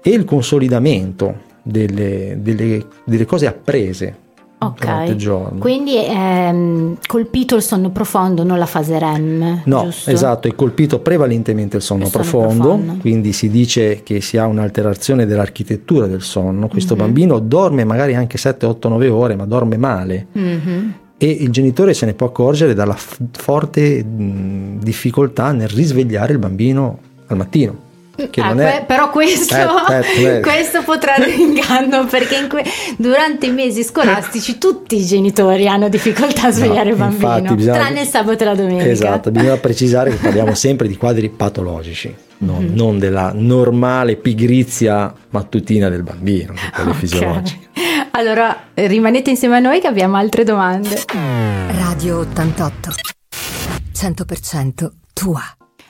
e 0.00 0.10
il 0.10 0.24
consolidamento 0.24 1.46
delle, 1.62 2.38
delle, 2.40 2.86
delle 3.04 3.24
cose 3.26 3.46
apprese 3.46 4.26
Ok, 4.60 5.58
quindi 5.58 5.94
è 5.94 6.10
ehm, 6.10 6.96
colpito 7.06 7.54
il 7.54 7.62
sonno 7.62 7.90
profondo, 7.90 8.42
non 8.42 8.58
la 8.58 8.66
fase 8.66 8.98
REM. 8.98 9.62
No, 9.66 9.84
giusto? 9.84 10.10
esatto, 10.10 10.48
è 10.48 10.54
colpito 10.56 10.98
prevalentemente 10.98 11.76
il 11.76 11.82
sonno, 11.82 12.06
il 12.06 12.10
sonno 12.10 12.24
profondo, 12.24 12.62
profondo, 12.64 12.96
quindi 13.00 13.32
si 13.32 13.50
dice 13.50 14.02
che 14.02 14.20
si 14.20 14.36
ha 14.36 14.46
un'alterazione 14.46 15.26
dell'architettura 15.26 16.08
del 16.08 16.22
sonno. 16.22 16.66
Questo 16.66 16.96
mm-hmm. 16.96 17.04
bambino 17.04 17.38
dorme 17.38 17.84
magari 17.84 18.16
anche 18.16 18.36
7, 18.36 18.66
8, 18.66 18.88
9 18.88 19.08
ore, 19.08 19.36
ma 19.36 19.44
dorme 19.44 19.76
male. 19.76 20.26
Mm-hmm 20.36 20.88
e 21.18 21.28
il 21.28 21.50
genitore 21.50 21.94
se 21.94 22.06
ne 22.06 22.14
può 22.14 22.28
accorgere 22.28 22.74
dalla 22.74 22.94
f- 22.94 23.18
forte 23.32 24.02
mh, 24.04 24.78
difficoltà 24.80 25.50
nel 25.50 25.68
risvegliare 25.68 26.32
il 26.32 26.38
bambino 26.38 26.98
al 27.26 27.36
mattino. 27.36 27.86
Che 28.30 28.40
ah, 28.40 28.52
è... 28.52 28.84
Però 28.84 29.10
questo, 29.10 29.54
eh, 29.54 30.04
eh, 30.16 30.36
eh. 30.38 30.40
questo 30.40 30.82
può 30.82 30.98
trarre 30.98 31.30
inganno 31.30 32.04
perché 32.06 32.48
que... 32.48 32.64
durante 32.96 33.46
i 33.46 33.52
mesi 33.52 33.84
scolastici 33.84 34.58
tutti 34.58 34.96
i 34.96 35.04
genitori 35.04 35.68
hanno 35.68 35.88
difficoltà 35.88 36.48
a 36.48 36.50
svegliare 36.50 36.86
no, 36.86 36.90
il 36.90 36.96
bambino, 36.96 37.36
infatti, 37.36 37.54
bisogna... 37.54 37.74
tranne 37.76 38.00
il 38.00 38.06
sabato 38.08 38.42
e 38.42 38.46
la 38.46 38.54
domenica. 38.56 38.88
Esatto, 38.88 39.30
bisogna 39.30 39.56
precisare 39.58 40.10
che 40.10 40.16
parliamo 40.16 40.54
sempre 40.54 40.88
di 40.88 40.96
quadri 40.96 41.28
patologici, 41.28 42.12
non, 42.38 42.64
mm-hmm. 42.64 42.74
non 42.74 42.98
della 42.98 43.30
normale 43.34 44.16
pigrizia 44.16 45.14
mattutina 45.30 45.88
del 45.88 46.02
bambino, 46.02 46.54
okay. 46.72 46.94
fisiologiche. 46.94 47.68
Allora 48.18 48.64
rimanete 48.74 49.30
insieme 49.30 49.58
a 49.58 49.60
noi 49.60 49.80
che 49.80 49.86
abbiamo 49.86 50.16
altre 50.16 50.42
domande. 50.42 51.04
Radio 51.68 52.18
88 52.18 52.90
100% 53.94 54.90
tua. 55.12 55.40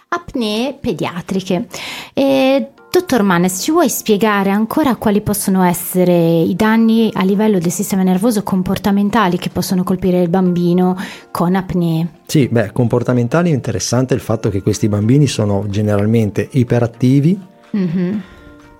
Apnee 0.08 0.76
pediatriche. 0.78 1.68
E 2.12 2.68
Dottor 2.90 3.22
Manes, 3.22 3.62
ci 3.62 3.70
vuoi 3.70 3.88
spiegare 3.88 4.50
ancora 4.50 4.96
quali 4.96 5.22
possono 5.22 5.62
essere 5.62 6.12
i 6.12 6.54
danni 6.54 7.10
a 7.14 7.24
livello 7.24 7.58
del 7.58 7.72
sistema 7.72 8.02
nervoso 8.02 8.42
comportamentali 8.42 9.38
che 9.38 9.48
possono 9.48 9.82
colpire 9.82 10.20
il 10.20 10.28
bambino 10.28 10.98
con 11.30 11.54
apnee? 11.54 12.08
Sì, 12.26 12.46
beh, 12.46 12.72
comportamentali 12.72 13.52
è 13.52 13.54
interessante 13.54 14.12
il 14.12 14.20
fatto 14.20 14.50
che 14.50 14.60
questi 14.60 14.90
bambini 14.90 15.26
sono 15.26 15.64
generalmente 15.66 16.46
iperattivi 16.52 17.40
mm-hmm. 17.74 18.18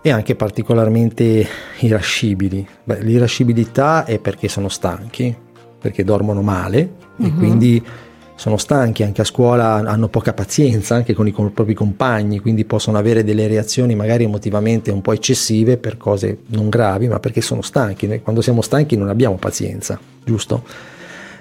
E 0.09 0.13
anche 0.13 0.35
particolarmente 0.35 1.47
irascibili. 1.81 2.67
Beh, 2.85 3.03
l'irascibilità 3.03 4.05
è 4.05 4.19
perché 4.19 4.49
sono 4.49 4.69
stanchi, 4.69 5.35
perché 5.79 6.03
dormono 6.05 6.43
male 6.43 6.89
mm-hmm. 7.21 7.31
e 7.31 7.35
quindi 7.39 7.87
sono 8.35 8.57
stanchi, 8.57 9.03
anche 9.03 9.21
a 9.21 9.25
scuola 9.25 9.75
hanno 9.75 10.09
poca 10.09 10.33
pazienza 10.33 10.95
anche 10.95 11.13
con 11.13 11.27
i, 11.27 11.33
con 11.33 11.47
i, 11.47 11.51
propri 11.51 11.75
compagni, 11.75 12.39
quindi 12.39 12.65
possono 12.65 12.97
avere 12.97 13.25
delle 13.25 13.49
reazioni 13.49 13.97
magari 13.97 14.25
emotivamente 14.25 14.91
un 14.91 15.03
po' 15.03 15.13
eccessive 15.13 15.77
per 15.77 15.97
cose 15.97 16.39
non 16.47 16.69
gravi, 16.69 17.09
ma 17.09 17.19
perché 17.19 17.41
sono 17.41 17.63
stanchi. 17.63 18.07
Noi 18.07 18.23
quando 18.23 18.41
siamo 18.41 18.63
stanchi 18.63 18.97
non 18.97 19.09
abbiamo 19.09 19.37
pazienza, 19.37 19.99
giusto? 20.25 20.97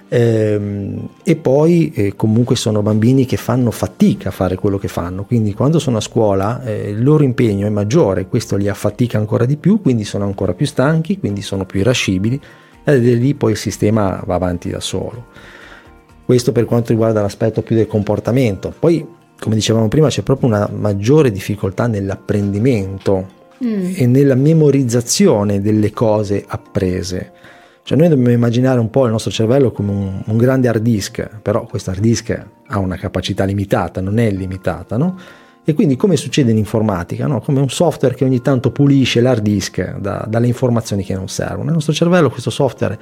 Ehm, 0.09 1.09
e 1.23 1.35
poi 1.35 1.91
eh, 1.93 2.15
comunque 2.15 2.55
sono 2.55 2.81
bambini 2.81 3.25
che 3.25 3.35
fanno 3.35 3.71
fatica 3.71 4.29
a 4.29 4.31
fare 4.31 4.55
quello 4.55 4.77
che 4.77 4.87
fanno, 4.87 5.25
quindi 5.25 5.53
quando 5.53 5.79
sono 5.79 5.97
a 5.97 6.01
scuola 6.01 6.63
eh, 6.63 6.89
il 6.89 7.03
loro 7.03 7.23
impegno 7.23 7.67
è 7.67 7.69
maggiore, 7.69 8.27
questo 8.27 8.55
li 8.55 8.69
affatica 8.69 9.17
ancora 9.17 9.45
di 9.45 9.57
più, 9.57 9.81
quindi 9.81 10.05
sono 10.05 10.23
ancora 10.23 10.53
più 10.53 10.65
stanchi, 10.65 11.19
quindi 11.19 11.41
sono 11.41 11.65
più 11.65 11.81
irascibili 11.81 12.39
e 12.83 13.01
da 13.01 13.15
lì 13.15 13.33
poi 13.33 13.51
il 13.51 13.57
sistema 13.57 14.23
va 14.25 14.35
avanti 14.35 14.69
da 14.69 14.79
solo. 14.79 15.25
Questo 16.23 16.51
per 16.53 16.65
quanto 16.65 16.91
riguarda 16.91 17.21
l'aspetto 17.21 17.61
più 17.61 17.75
del 17.75 17.87
comportamento. 17.87 18.73
Poi, 18.77 19.05
come 19.39 19.55
dicevamo 19.55 19.87
prima, 19.87 20.09
c'è 20.09 20.23
proprio 20.23 20.49
una 20.49 20.69
maggiore 20.73 21.31
difficoltà 21.31 21.87
nell'apprendimento 21.87 23.27
mm. 23.63 23.93
e 23.95 24.05
nella 24.07 24.35
memorizzazione 24.35 25.61
delle 25.61 25.91
cose 25.91 26.43
apprese. 26.45 27.31
Cioè 27.87 27.97
noi 27.97 28.09
dobbiamo 28.09 28.31
immaginare 28.31 28.81
un 28.81 28.89
po' 28.89 29.05
il 29.05 29.11
nostro 29.11 29.31
cervello 29.31 29.71
come 29.71 29.91
un, 29.91 30.21
un 30.25 30.35
grande 30.35 30.67
hard 30.67 30.81
disk, 30.81 31.39
però 31.41 31.63
questo 31.63 31.91
hard 31.91 32.01
disk 32.01 32.45
ha 32.67 32.79
una 32.79 32.97
capacità 32.97 33.45
limitata, 33.45 34.01
non 34.01 34.19
è 34.19 34.25
illimitata, 34.25 34.97
no? 34.97 35.17
E 35.63 35.73
quindi 35.73 35.95
come 35.95 36.17
succede 36.17 36.51
in 36.51 36.57
informatica, 36.57 37.27
no? 37.27 37.39
come 37.39 37.61
un 37.61 37.69
software 37.69 38.13
che 38.13 38.25
ogni 38.25 38.41
tanto 38.41 38.71
pulisce 38.71 39.21
l'hard 39.21 39.41
disk 39.41 39.99
da, 39.99 40.25
dalle 40.27 40.47
informazioni 40.47 41.05
che 41.05 41.13
non 41.13 41.29
servono. 41.29 41.63
Nel 41.63 41.75
nostro 41.75 41.93
cervello 41.93 42.29
questo 42.29 42.49
software 42.49 42.99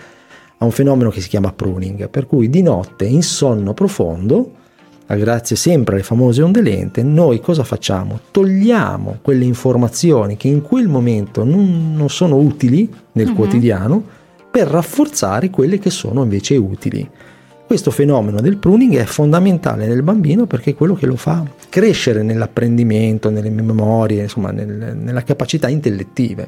a 0.56 0.66
un 0.66 0.70
fenomeno 0.70 1.10
che 1.10 1.20
si 1.20 1.30
chiama 1.30 1.52
pruning, 1.52 2.08
per 2.08 2.28
cui 2.28 2.48
di 2.48 2.62
notte 2.62 3.06
in 3.06 3.24
sonno 3.24 3.74
profondo, 3.74 4.52
grazie 5.08 5.56
sempre 5.56 5.96
alle 5.96 6.04
famose 6.04 6.44
onde 6.44 6.62
lente, 6.62 7.02
noi 7.02 7.42
cosa 7.42 7.64
facciamo? 7.64 8.20
Togliamo 8.30 9.18
quelle 9.24 9.46
informazioni 9.46 10.38
che 10.38 10.48
in 10.48 10.62
quel 10.62 10.88
momento 10.88 11.44
non, 11.44 11.96
non 11.96 12.10
sono 12.10 12.36
utili 12.36 12.88
nel 13.14 13.30
uh-huh. 13.30 13.34
quotidiano 13.34 14.24
per 14.56 14.70
rafforzare 14.70 15.50
quelle 15.50 15.80
che 15.80 15.90
sono 15.90 16.24
invece 16.24 16.56
utili. 16.56 17.06
Questo 17.68 17.92
fenomeno 17.92 18.40
del 18.40 18.56
pruning 18.56 18.96
è 18.96 19.04
fondamentale 19.04 19.86
nel 19.86 20.02
bambino 20.02 20.46
perché 20.46 20.70
è 20.70 20.76
quello 20.76 20.94
che 20.94 21.08
lo 21.08 21.18
fa 21.18 21.44
crescere 21.68 22.24
nell'apprendimento, 22.24 23.30
nelle 23.30 23.50
memorie, 23.50 24.22
insomma 24.22 24.52
nel, 24.52 24.96
nella 24.96 25.24
capacità 25.24 25.68
intellettive. 25.68 26.48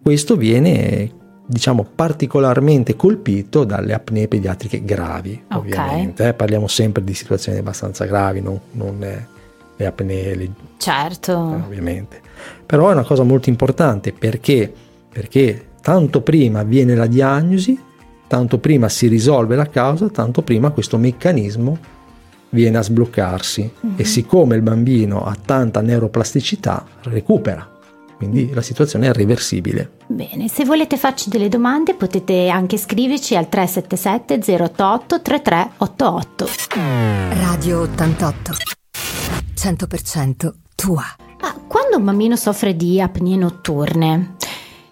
Questo 0.00 0.34
viene 0.36 1.10
diciamo 1.44 1.86
particolarmente 1.94 2.96
colpito 2.96 3.64
dalle 3.64 3.92
apnee 3.92 4.26
pediatriche 4.26 4.82
gravi, 4.82 5.42
okay. 5.46 5.58
ovviamente. 5.58 6.28
Eh, 6.28 6.32
parliamo 6.32 6.68
sempre 6.68 7.04
di 7.04 7.12
situazioni 7.12 7.58
abbastanza 7.58 8.06
gravi, 8.06 8.40
non, 8.40 8.58
non 8.70 9.02
eh, 9.02 9.26
le 9.76 9.86
apnee 9.86 10.34
le... 10.36 10.50
certo. 10.78 11.32
Eh, 11.32 11.66
ovviamente. 11.66 12.18
Però 12.64 12.88
è 12.88 12.92
una 12.94 13.04
cosa 13.04 13.24
molto 13.24 13.50
importante 13.50 14.14
perché, 14.14 14.72
perché 15.12 15.66
tanto 15.80 16.20
prima 16.20 16.60
avviene 16.60 16.94
la 16.94 17.06
diagnosi, 17.06 17.78
tanto 18.26 18.58
prima 18.58 18.88
si 18.88 19.06
risolve 19.08 19.56
la 19.56 19.68
causa, 19.68 20.08
tanto 20.08 20.42
prima 20.42 20.70
questo 20.70 20.98
meccanismo 20.98 21.78
viene 22.50 22.78
a 22.78 22.82
sbloccarsi 22.82 23.70
mm-hmm. 23.86 23.94
e 23.96 24.04
siccome 24.04 24.56
il 24.56 24.62
bambino 24.62 25.24
ha 25.24 25.36
tanta 25.44 25.80
neuroplasticità 25.80 26.84
recupera 27.04 27.78
quindi 28.20 28.52
la 28.52 28.60
situazione 28.60 29.08
è 29.08 29.14
reversibile. 29.14 29.92
Bene, 30.06 30.46
se 30.48 30.66
volete 30.66 30.98
farci 30.98 31.30
delle 31.30 31.48
domande 31.48 31.94
potete 31.94 32.50
anche 32.50 32.76
scriverci 32.76 33.34
al 33.34 33.48
377 33.48 34.62
08 34.62 35.22
3388. 35.22 36.48
Radio 37.40 37.80
88 37.80 38.52
100% 39.54 40.52
tua. 40.74 41.04
Ma 41.40 41.54
quando 41.66 41.96
un 41.96 42.04
bambino 42.04 42.36
soffre 42.36 42.76
di 42.76 43.00
apnee 43.00 43.36
notturne, 43.36 44.34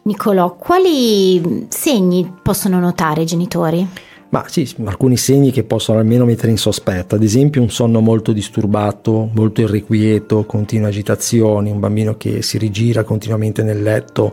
Nicolò, 0.08 0.56
quali 0.56 1.66
segni 1.68 2.32
possono 2.42 2.80
notare 2.80 3.20
i 3.20 3.26
genitori? 3.26 3.86
Ma 4.30 4.42
sì, 4.48 4.66
alcuni 4.86 5.18
segni 5.18 5.50
che 5.50 5.64
possono 5.64 5.98
almeno 5.98 6.24
mettere 6.24 6.50
in 6.50 6.56
sospetto, 6.56 7.14
ad 7.14 7.22
esempio 7.22 7.60
un 7.60 7.68
sonno 7.68 8.00
molto 8.00 8.32
disturbato, 8.32 9.28
molto 9.34 9.60
irrequieto, 9.60 10.46
continue 10.46 10.88
agitazioni, 10.88 11.70
un 11.70 11.78
bambino 11.78 12.16
che 12.16 12.40
si 12.40 12.56
rigira 12.56 13.04
continuamente 13.04 13.62
nel 13.62 13.82
letto. 13.82 14.32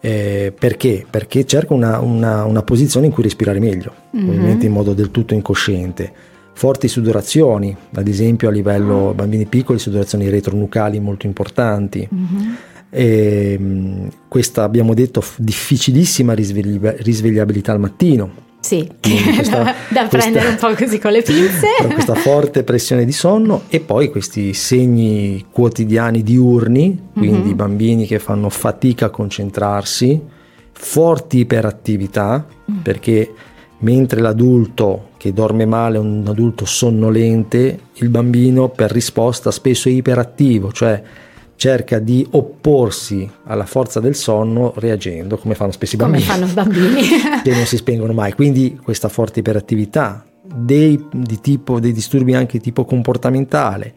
Eh, 0.00 0.52
perché? 0.58 1.06
Perché 1.08 1.46
cerca 1.46 1.74
una, 1.74 2.00
una, 2.00 2.44
una, 2.44 2.62
posizione 2.62 3.06
in 3.06 3.12
cui 3.12 3.22
respirare 3.22 3.60
meglio, 3.60 3.92
mm-hmm. 4.16 4.28
ovviamente 4.28 4.66
in 4.66 4.72
modo 4.72 4.94
del 4.94 5.12
tutto 5.12 5.32
incosciente. 5.32 6.12
Forti 6.54 6.88
sudorazioni, 6.88 7.76
ad 7.94 8.08
esempio 8.08 8.48
a 8.48 8.50
livello 8.50 9.12
bambini 9.14 9.46
piccoli, 9.46 9.78
sudorazioni 9.78 10.28
retronucali 10.28 10.98
molto 10.98 11.26
importanti. 11.26 12.08
Mm-hmm. 12.12 12.50
E, 12.90 13.52
ehm, 13.58 14.08
questa 14.28 14.62
abbiamo 14.62 14.94
detto 14.94 15.22
difficilissima 15.36 16.34
risvegliabilità 16.34 17.72
al 17.72 17.80
mattino, 17.80 18.46
sì, 18.60 18.90
questa, 19.00 19.74
da 19.88 20.08
questa, 20.08 20.18
prendere 20.18 20.48
un 20.48 20.56
po' 20.56 20.74
così 20.74 20.98
con 20.98 21.12
le 21.12 21.22
pinze. 21.22 21.68
questa 21.92 22.14
forte 22.14 22.64
pressione 22.64 23.04
di 23.04 23.12
sonno 23.12 23.62
e 23.68 23.80
poi 23.80 24.10
questi 24.10 24.52
segni 24.52 25.46
quotidiani 25.50 26.22
diurni, 26.22 27.10
quindi 27.12 27.48
mm-hmm. 27.48 27.56
bambini 27.56 28.06
che 28.06 28.18
fanno 28.18 28.48
fatica 28.48 29.06
a 29.06 29.10
concentrarsi, 29.10 30.20
forti 30.72 31.38
iperattività, 31.38 32.46
mm. 32.70 32.78
perché 32.78 33.32
mentre 33.80 34.20
l'adulto 34.20 35.10
che 35.18 35.32
dorme 35.32 35.64
male 35.64 35.96
è 35.96 36.00
un 36.00 36.24
adulto 36.26 36.64
sonnolente, 36.64 37.78
il 37.94 38.08
bambino 38.08 38.68
per 38.70 38.90
risposta 38.90 39.52
spesso 39.52 39.88
è 39.88 39.92
iperattivo, 39.92 40.72
cioè 40.72 41.00
cerca 41.58 41.98
di 41.98 42.24
opporsi 42.30 43.28
alla 43.46 43.66
forza 43.66 43.98
del 43.98 44.14
sonno 44.14 44.72
reagendo 44.76 45.36
come 45.38 45.56
fanno 45.56 45.72
spesso 45.72 45.96
i 45.96 45.98
bambini. 45.98 46.24
Come 46.24 46.46
fanno 46.46 46.50
i 46.50 46.54
bambini. 46.54 47.02
che 47.42 47.50
non 47.50 47.66
si 47.66 47.76
spengono 47.76 48.12
mai. 48.12 48.32
Quindi 48.32 48.78
questa 48.80 49.08
forte 49.08 49.40
iperattività, 49.40 50.24
dei, 50.40 51.04
di 51.12 51.40
tipo, 51.40 51.80
dei 51.80 51.92
disturbi 51.92 52.34
anche 52.34 52.60
tipo 52.60 52.84
comportamentale. 52.84 53.92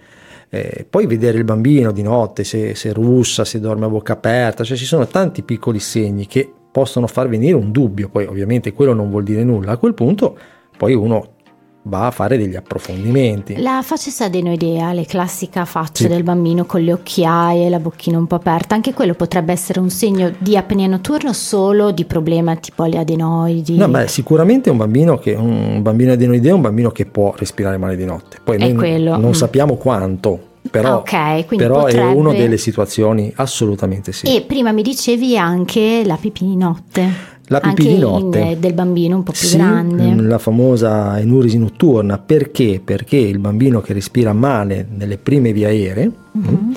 Eh, 0.50 0.88
poi 0.90 1.06
vedere 1.06 1.38
il 1.38 1.44
bambino 1.44 1.92
di 1.92 2.02
notte 2.02 2.44
se, 2.44 2.74
se 2.74 2.94
russa, 2.94 3.46
se 3.46 3.60
dorme 3.60 3.86
a 3.86 3.90
bocca 3.90 4.14
aperta, 4.14 4.64
cioè 4.64 4.76
ci 4.76 4.86
sono 4.86 5.06
tanti 5.06 5.44
piccoli 5.44 5.80
segni 5.80 6.26
che 6.26 6.52
possono 6.72 7.06
far 7.06 7.30
venire 7.30 7.54
un 7.54 7.72
dubbio, 7.72 8.10
poi 8.10 8.26
ovviamente 8.26 8.74
quello 8.74 8.94
non 8.94 9.12
vuol 9.12 9.24
dire 9.24 9.44
nulla, 9.44 9.74
a 9.74 9.78
quel 9.78 9.94
punto 9.94 10.38
poi 10.78 10.96
uno 10.96 11.36
va 11.84 12.08
a 12.08 12.12
fare 12.12 12.38
degli 12.38 12.56
approfondimenti. 12.56 13.60
La 13.60 13.82
faccia 13.84 14.12
sadenoidea, 14.12 14.94
le 14.94 15.06
classica 15.06 15.66
faccia 15.66 16.04
sì. 16.04 16.08
del 16.08 16.24
bambino 16.24 16.66
con 16.66 16.82
le 16.82 16.94
occhiaie, 16.94 17.70
la 17.70 17.80
bocchina 17.80 18.18
un 18.18 18.28
po' 18.28 18.36
aperta, 18.36 18.76
anche 18.76 18.94
quello 18.94 19.14
potrebbe 19.14 19.52
essere 19.52 19.80
un 19.80 19.90
segno 19.90 20.32
di 20.38 20.56
apnea 20.56 20.88
notturna 20.88 21.30
o 21.30 21.34
solo 21.34 21.92
di 21.92 22.06
problema 22.06 22.56
tipo 22.56 22.86
le 22.86 23.00
adenoidi? 23.00 23.78
No, 23.78 23.88
beh, 23.88 24.08
sicuramente 24.08 24.70
un 24.70 24.78
bambino, 24.78 25.18
che, 25.18 25.34
un 25.34 25.82
bambino 25.82 26.12
adenoideo 26.12 26.52
è 26.52 26.56
un 26.56 26.62
bambino 26.62 26.92
che 26.92 27.06
può 27.06 27.34
respirare 27.36 27.78
male 27.78 27.96
di 27.96 28.06
notte. 28.06 28.38
Poi 28.44 28.58
noi 28.58 28.76
quello. 28.76 29.18
non 29.18 29.30
mm. 29.30 29.34
sappiamo 29.34 29.76
quanto, 29.76 30.50
però, 30.70 31.00
okay, 31.00 31.46
però 31.46 31.82
potrebbe... 31.82 32.12
è 32.12 32.14
una 32.14 32.34
delle 32.34 32.58
situazioni 32.58 33.32
assolutamente 33.36 34.12
sì. 34.12 34.28
E 34.28 34.42
prima 34.42 34.72
mi 34.72 34.84
dicevi 34.84 35.38
anche 35.38 36.04
la 36.06 36.18
pipì 36.18 36.46
di 36.46 36.56
notte. 36.56 37.30
La 37.52 37.60
pipì 37.60 37.86
di 37.86 37.98
notte. 37.98 38.40
In, 38.40 38.60
del 38.62 38.74
bambino 38.74 39.18
un 39.18 39.24
po' 39.24 39.34
più 39.34 39.46
sì, 39.46 39.58
grande. 39.58 40.16
La 40.22 40.38
famosa 40.38 41.20
enurisi 41.20 41.58
notturna. 41.58 42.18
Perché? 42.18 42.82
Perché 42.82 43.18
il 43.18 43.40
bambino 43.40 43.82
che 43.82 43.92
respira 43.92 44.32
male 44.32 44.88
nelle 44.90 45.18
prime 45.18 45.52
vie 45.52 45.66
aeree 45.66 46.12
uh-huh. 46.32 46.74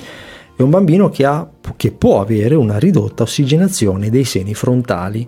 è 0.57 0.61
un 0.61 0.69
bambino 0.69 1.07
che, 1.07 1.25
ha, 1.25 1.49
che 1.77 1.91
può 1.91 2.19
avere 2.19 2.55
una 2.55 2.77
ridotta 2.77 3.23
ossigenazione 3.23 4.09
dei 4.09 4.25
seni 4.25 4.53
frontali. 4.53 5.25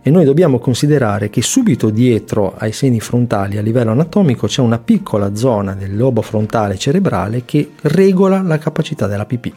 E 0.00 0.10
noi 0.10 0.24
dobbiamo 0.24 0.60
considerare 0.60 1.28
che 1.28 1.42
subito 1.42 1.90
dietro 1.90 2.54
ai 2.56 2.70
seni 2.70 3.00
frontali 3.00 3.56
a 3.56 3.62
livello 3.62 3.90
anatomico 3.90 4.46
c'è 4.46 4.60
una 4.60 4.78
piccola 4.78 5.34
zona 5.34 5.74
del 5.74 5.96
lobo 5.96 6.22
frontale 6.22 6.78
cerebrale 6.78 7.42
che 7.44 7.70
regola 7.82 8.42
la 8.42 8.58
capacità 8.58 9.08
della 9.08 9.24
pipì, 9.24 9.52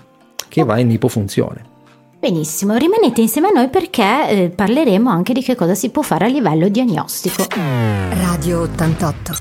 che 0.47 0.63
va 0.63 0.79
in 0.79 0.89
ipofunzione. 0.89 1.75
Benissimo, 2.19 2.75
rimanete 2.75 3.21
insieme 3.21 3.49
a 3.49 3.51
noi 3.51 3.69
perché 3.69 4.29
eh, 4.29 4.49
parleremo 4.49 5.07
anche 5.09 5.33
di 5.33 5.43
che 5.43 5.55
cosa 5.55 5.75
si 5.75 5.91
può 5.91 6.01
fare 6.01 6.25
a 6.25 6.27
livello 6.27 6.67
diagnostico. 6.67 7.45
Radio 7.51 8.61
88 8.61 9.33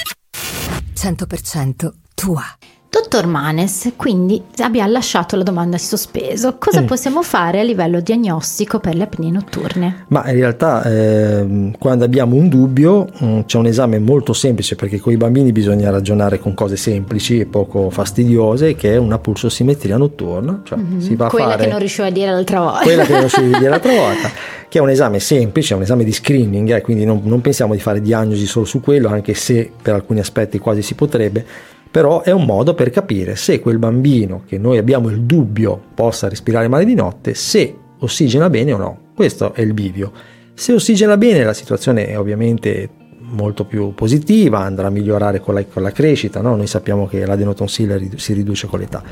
100% 0.94 1.92
tua. 2.14 2.42
Dottor 2.88 3.26
Manes, 3.26 3.92
quindi 3.96 4.42
abbiamo 4.58 4.90
lasciato 4.90 5.36
la 5.36 5.42
domanda 5.42 5.76
in 5.76 5.82
sospeso. 5.82 6.56
Cosa 6.58 6.80
mm. 6.80 6.86
possiamo 6.86 7.22
fare 7.22 7.60
a 7.60 7.62
livello 7.62 8.00
diagnostico 8.00 8.78
per 8.78 8.94
le 8.94 9.02
apnee 9.02 9.30
notturne? 9.30 10.04
Ma 10.08 10.28
in 10.30 10.36
realtà 10.36 10.82
eh, 10.84 11.72
quando 11.78 12.04
abbiamo 12.04 12.36
un 12.36 12.48
dubbio 12.48 13.06
mh, 13.18 13.26
mm, 13.26 13.40
c'è 13.46 13.58
un 13.58 13.66
esame 13.66 13.98
molto 13.98 14.32
semplice 14.32 14.76
perché 14.76 14.98
con 14.98 15.12
i 15.12 15.16
bambini 15.16 15.52
bisogna 15.52 15.90
ragionare 15.90 16.38
con 16.38 16.54
cose 16.54 16.76
semplici 16.76 17.40
e 17.40 17.46
poco 17.46 17.90
fastidiose 17.90 18.74
che 18.76 18.94
è 18.94 18.96
una 18.96 19.18
pulsosimmetria 19.18 19.96
notturna. 19.96 20.60
Cioè 20.64 20.78
mm-hmm. 20.78 20.98
si 20.98 21.16
va 21.16 21.28
quella 21.28 21.46
a 21.46 21.50
fare, 21.50 21.64
che 21.64 21.70
non 21.70 21.78
riuscivo 21.78 22.06
a 22.06 22.10
dire 22.10 22.30
l'altra 22.30 22.60
volta. 22.60 22.82
Quella 22.82 23.04
che 23.04 23.12
non 23.12 23.20
riuscivo 23.20 23.54
a 23.54 23.58
dire 23.58 23.70
l'altra 23.70 23.92
volta, 23.98 24.30
che 24.68 24.78
è 24.78 24.80
un 24.80 24.90
esame 24.90 25.18
semplice, 25.18 25.74
è 25.74 25.76
un 25.76 25.82
esame 25.82 26.04
di 26.04 26.12
screening, 26.12 26.72
eh, 26.74 26.80
quindi 26.80 27.04
non, 27.04 27.20
non 27.24 27.40
pensiamo 27.40 27.74
di 27.74 27.80
fare 27.80 28.00
diagnosi 28.00 28.46
solo 28.46 28.64
su 28.64 28.80
quello, 28.80 29.08
anche 29.08 29.34
se 29.34 29.70
per 29.82 29.94
alcuni 29.94 30.20
aspetti 30.20 30.58
quasi 30.58 30.82
si 30.82 30.94
potrebbe 30.94 31.74
però 31.90 32.22
è 32.22 32.30
un 32.30 32.44
modo 32.44 32.74
per 32.74 32.90
capire 32.90 33.36
se 33.36 33.60
quel 33.60 33.78
bambino 33.78 34.42
che 34.46 34.58
noi 34.58 34.78
abbiamo 34.78 35.08
il 35.08 35.22
dubbio 35.22 35.80
possa 35.94 36.28
respirare 36.28 36.68
male 36.68 36.84
di 36.84 36.94
notte, 36.94 37.34
se 37.34 37.74
ossigena 37.98 38.50
bene 38.50 38.72
o 38.72 38.76
no. 38.76 38.98
Questo 39.14 39.54
è 39.54 39.62
il 39.62 39.72
bivio. 39.72 40.12
Se 40.54 40.72
ossigena 40.72 41.16
bene 41.16 41.44
la 41.44 41.54
situazione 41.54 42.06
è 42.06 42.18
ovviamente 42.18 42.88
molto 43.28 43.64
più 43.64 43.92
positiva, 43.94 44.60
andrà 44.60 44.86
a 44.86 44.90
migliorare 44.90 45.40
con 45.40 45.54
la, 45.54 45.64
con 45.64 45.82
la 45.82 45.90
crescita, 45.90 46.40
no? 46.40 46.54
noi 46.54 46.66
sappiamo 46.66 47.06
che 47.06 47.24
l'adenotonsilla 47.26 47.98
si 48.16 48.32
riduce 48.32 48.66
con 48.66 48.78
l'età. 48.78 49.02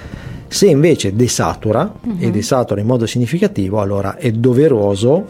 Se 0.46 0.66
invece 0.66 1.14
desatura 1.14 1.92
uh-huh. 2.00 2.16
e 2.18 2.30
desatura 2.30 2.80
in 2.80 2.86
modo 2.86 3.06
significativo, 3.06 3.80
allora 3.80 4.16
è 4.16 4.30
doveroso 4.30 5.26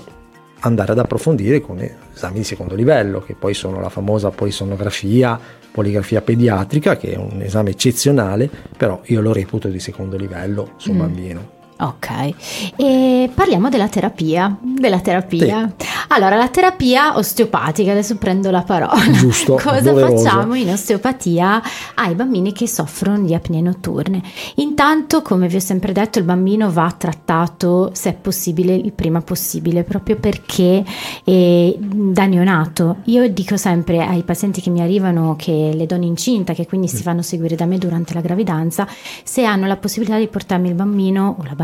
andare 0.64 0.92
ad 0.92 0.98
approfondire 0.98 1.60
con 1.60 1.78
esami 2.12 2.38
di 2.38 2.44
secondo 2.44 2.74
livello, 2.74 3.20
che 3.20 3.34
poi 3.34 3.54
sono 3.54 3.80
la 3.80 3.88
famosa 3.88 4.30
polisonografia, 4.30 5.38
poligrafia 5.70 6.22
pediatrica, 6.22 6.96
che 6.96 7.12
è 7.12 7.16
un 7.16 7.40
esame 7.42 7.70
eccezionale, 7.70 8.48
però 8.76 9.00
io 9.04 9.20
lo 9.20 9.32
reputo 9.32 9.68
di 9.68 9.80
secondo 9.80 10.16
livello 10.16 10.72
su 10.76 10.90
un 10.90 10.96
mm. 10.96 11.00
bambino. 11.00 11.52
Ok, 11.76 12.34
e 12.76 13.28
parliamo 13.34 13.68
della 13.68 13.88
terapia. 13.88 14.56
Della 14.60 15.00
terapia. 15.00 15.72
Sì. 15.76 15.86
Allora, 16.08 16.36
la 16.36 16.46
terapia 16.46 17.16
osteopatica, 17.16 17.90
adesso 17.90 18.16
prendo 18.16 18.52
la 18.52 18.62
parola. 18.62 19.10
Giusto. 19.10 19.54
Cosa 19.60 19.80
doveroso. 19.80 20.22
facciamo 20.22 20.54
in 20.54 20.70
osteopatia 20.70 21.60
ai 21.94 22.14
bambini 22.14 22.52
che 22.52 22.68
soffrono 22.68 23.24
di 23.24 23.34
apnee 23.34 23.60
notturne? 23.60 24.22
Intanto, 24.56 25.20
come 25.22 25.48
vi 25.48 25.56
ho 25.56 25.60
sempre 25.60 25.90
detto, 25.90 26.20
il 26.20 26.24
bambino 26.24 26.70
va 26.70 26.94
trattato, 26.96 27.90
se 27.92 28.10
è 28.10 28.14
possibile, 28.14 28.72
il 28.72 28.92
prima 28.92 29.20
possibile, 29.20 29.82
proprio 29.82 30.14
perché 30.14 30.84
è 31.24 31.74
da 31.76 32.26
neonato. 32.26 32.98
Io 33.04 33.28
dico 33.28 33.56
sempre 33.56 34.00
ai 34.04 34.22
pazienti 34.22 34.60
che 34.60 34.70
mi 34.70 34.80
arrivano, 34.80 35.34
che 35.36 35.72
le 35.74 35.86
donne 35.86 36.06
incinta, 36.06 36.52
che 36.52 36.66
quindi 36.66 36.86
si 36.86 37.02
fanno 37.02 37.22
seguire 37.22 37.56
da 37.56 37.66
me 37.66 37.78
durante 37.78 38.14
la 38.14 38.20
gravidanza, 38.20 38.86
se 39.24 39.44
hanno 39.44 39.66
la 39.66 39.76
possibilità 39.76 40.18
di 40.18 40.28
portarmi 40.28 40.68
il 40.68 40.74
bambino 40.74 41.34
o 41.36 41.42
la 41.42 41.48
bambina 41.48 41.62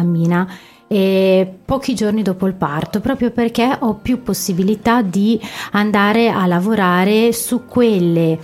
eh, 0.92 1.48
pochi 1.64 1.94
giorni 1.94 2.22
dopo 2.22 2.46
il 2.46 2.54
parto, 2.54 3.00
proprio 3.00 3.30
perché 3.30 3.76
ho 3.78 3.94
più 3.94 4.22
possibilità 4.22 5.02
di 5.02 5.40
andare 5.72 6.30
a 6.30 6.46
lavorare 6.46 7.32
su 7.32 7.64
quelle 7.66 8.38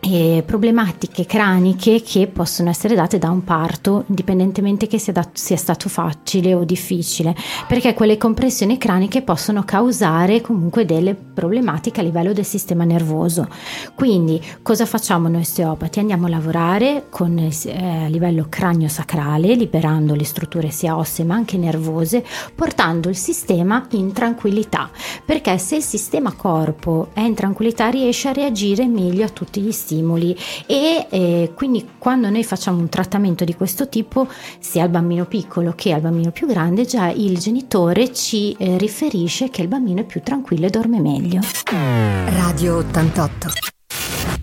eh, 0.00 0.42
problematiche 0.46 1.26
craniche 1.26 2.00
che 2.02 2.26
possono 2.28 2.70
essere 2.70 2.94
date 2.94 3.18
da 3.18 3.30
un 3.30 3.42
parto, 3.42 4.04
indipendentemente 4.08 4.86
che 4.86 4.98
sia, 4.98 5.12
da, 5.12 5.28
sia, 5.32 5.56
stato 5.56 5.88
facile 5.88 6.54
o 6.54 6.64
difficile, 6.64 7.34
perché 7.66 7.94
quelle 7.94 8.16
compressioni 8.16 8.78
craniche 8.78 9.22
possono 9.22 9.64
causare 9.64 10.40
comunque 10.40 10.84
delle 10.84 11.14
problematiche 11.14 12.00
a 12.00 12.04
livello 12.04 12.32
del 12.32 12.44
sistema 12.44 12.84
nervoso. 12.84 13.48
Quindi 13.94 14.40
cosa 14.62 14.86
facciamo 14.86 15.28
noi 15.28 15.40
osteopati? 15.40 15.98
Andiamo 15.98 16.26
a 16.26 16.30
lavorare 16.30 17.06
con, 17.10 17.36
eh, 17.38 18.04
a 18.04 18.06
livello 18.06 18.46
cranio-sacrale, 18.48 19.54
liberando 19.54 20.14
le 20.14 20.24
strutture 20.24 20.70
sia 20.70 20.96
ossee 20.96 21.24
ma 21.24 21.34
anche 21.34 21.56
nervose, 21.56 22.24
portando 22.54 23.08
il 23.08 23.16
sistema 23.16 23.86
in 23.90 24.12
tranquillità, 24.12 24.90
perché 25.24 25.58
se 25.58 25.76
il 25.76 25.82
sistema 25.82 26.32
corpo 26.32 27.08
è 27.12 27.20
in 27.20 27.34
tranquillità 27.34 27.88
riesce 27.88 28.28
a 28.28 28.32
reagire 28.32 28.86
meglio 28.86 29.24
a 29.24 29.28
tutti 29.28 29.60
gli 29.60 29.72
stimoli 29.72 29.94
stimoli 29.96 30.36
e 30.66 31.06
eh, 31.08 31.52
quindi 31.54 31.88
quando 31.98 32.28
noi 32.28 32.44
facciamo 32.44 32.78
un 32.78 32.88
trattamento 32.88 33.44
di 33.44 33.54
questo 33.54 33.88
tipo 33.88 34.28
sia 34.58 34.82
al 34.82 34.90
bambino 34.90 35.24
piccolo 35.24 35.72
che 35.74 35.92
al 35.92 36.00
bambino 36.00 36.30
più 36.30 36.46
grande 36.46 36.84
già 36.84 37.08
il 37.08 37.38
genitore 37.38 38.12
ci 38.12 38.54
eh, 38.58 38.76
riferisce 38.76 39.48
che 39.48 39.62
il 39.62 39.68
bambino 39.68 40.00
è 40.00 40.04
più 40.04 40.22
tranquillo 40.22 40.66
e 40.66 40.70
dorme 40.70 41.00
meglio. 41.00 41.40
Radio 41.70 42.76
88 42.76 43.48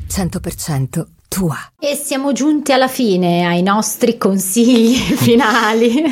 100% 0.07 1.05
tua. 1.27 1.57
E 1.79 1.95
siamo 1.95 2.31
giunti 2.31 2.71
alla 2.71 2.87
fine 2.87 3.45
ai 3.45 3.63
nostri 3.63 4.17
consigli 4.17 4.93
finali. 5.17 6.03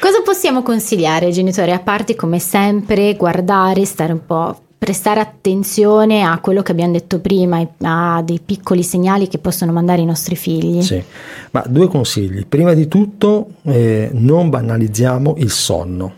Cosa 0.00 0.22
possiamo 0.24 0.62
consigliare 0.62 1.26
ai 1.26 1.32
genitori 1.32 1.70
a 1.70 1.78
parte 1.78 2.16
come 2.16 2.40
sempre 2.40 3.14
guardare, 3.14 3.84
stare 3.84 4.12
un 4.12 4.26
po' 4.26 4.62
prestare 4.78 5.18
attenzione 5.18 6.22
a 6.22 6.38
quello 6.38 6.62
che 6.62 6.70
abbiamo 6.70 6.92
detto 6.92 7.20
prima, 7.20 7.66
a 7.82 8.22
dei 8.22 8.40
piccoli 8.44 8.84
segnali 8.84 9.26
che 9.26 9.38
possono 9.38 9.72
mandare 9.72 10.00
i 10.00 10.04
nostri 10.04 10.36
figli. 10.36 10.80
Sì, 10.82 11.02
ma 11.50 11.64
due 11.68 11.88
consigli. 11.88 12.46
Prima 12.46 12.72
di 12.74 12.86
tutto 12.86 13.48
eh, 13.62 14.08
non 14.12 14.48
banalizziamo 14.48 15.34
il 15.38 15.50
sonno 15.50 16.14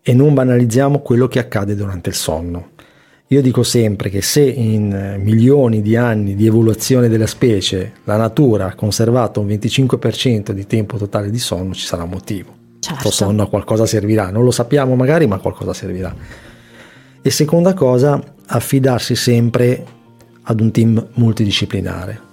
e 0.00 0.14
non 0.14 0.34
banalizziamo 0.34 1.00
quello 1.00 1.26
che 1.26 1.40
accade 1.40 1.74
durante 1.74 2.10
il 2.10 2.14
sonno. 2.14 2.70
Io 3.30 3.42
dico 3.42 3.62
sempre 3.62 4.08
che 4.08 4.22
se 4.22 4.40
in 4.40 5.18
milioni 5.22 5.82
di 5.82 5.96
anni 5.96 6.34
di 6.34 6.46
evoluzione 6.46 7.08
della 7.08 7.26
specie 7.26 7.92
la 8.04 8.16
natura 8.16 8.68
ha 8.68 8.74
conservato 8.74 9.40
un 9.40 9.48
25% 9.48 10.52
di 10.52 10.66
tempo 10.66 10.96
totale 10.96 11.30
di 11.30 11.38
sonno, 11.38 11.74
ci 11.74 11.84
sarà 11.84 12.04
un 12.04 12.10
motivo. 12.10 12.54
Certo. 12.78 13.02
Questo 13.02 13.24
sonno 13.24 13.42
a 13.42 13.48
qualcosa 13.48 13.84
servirà, 13.84 14.30
non 14.30 14.44
lo 14.44 14.50
sappiamo 14.50 14.94
magari, 14.94 15.26
ma 15.26 15.34
a 15.34 15.40
qualcosa 15.40 15.74
servirà. 15.74 16.14
E 17.20 17.30
seconda 17.30 17.74
cosa, 17.74 18.22
affidarsi 18.46 19.14
sempre 19.14 19.84
ad 20.42 20.60
un 20.60 20.70
team 20.70 21.08
multidisciplinare. 21.14 22.26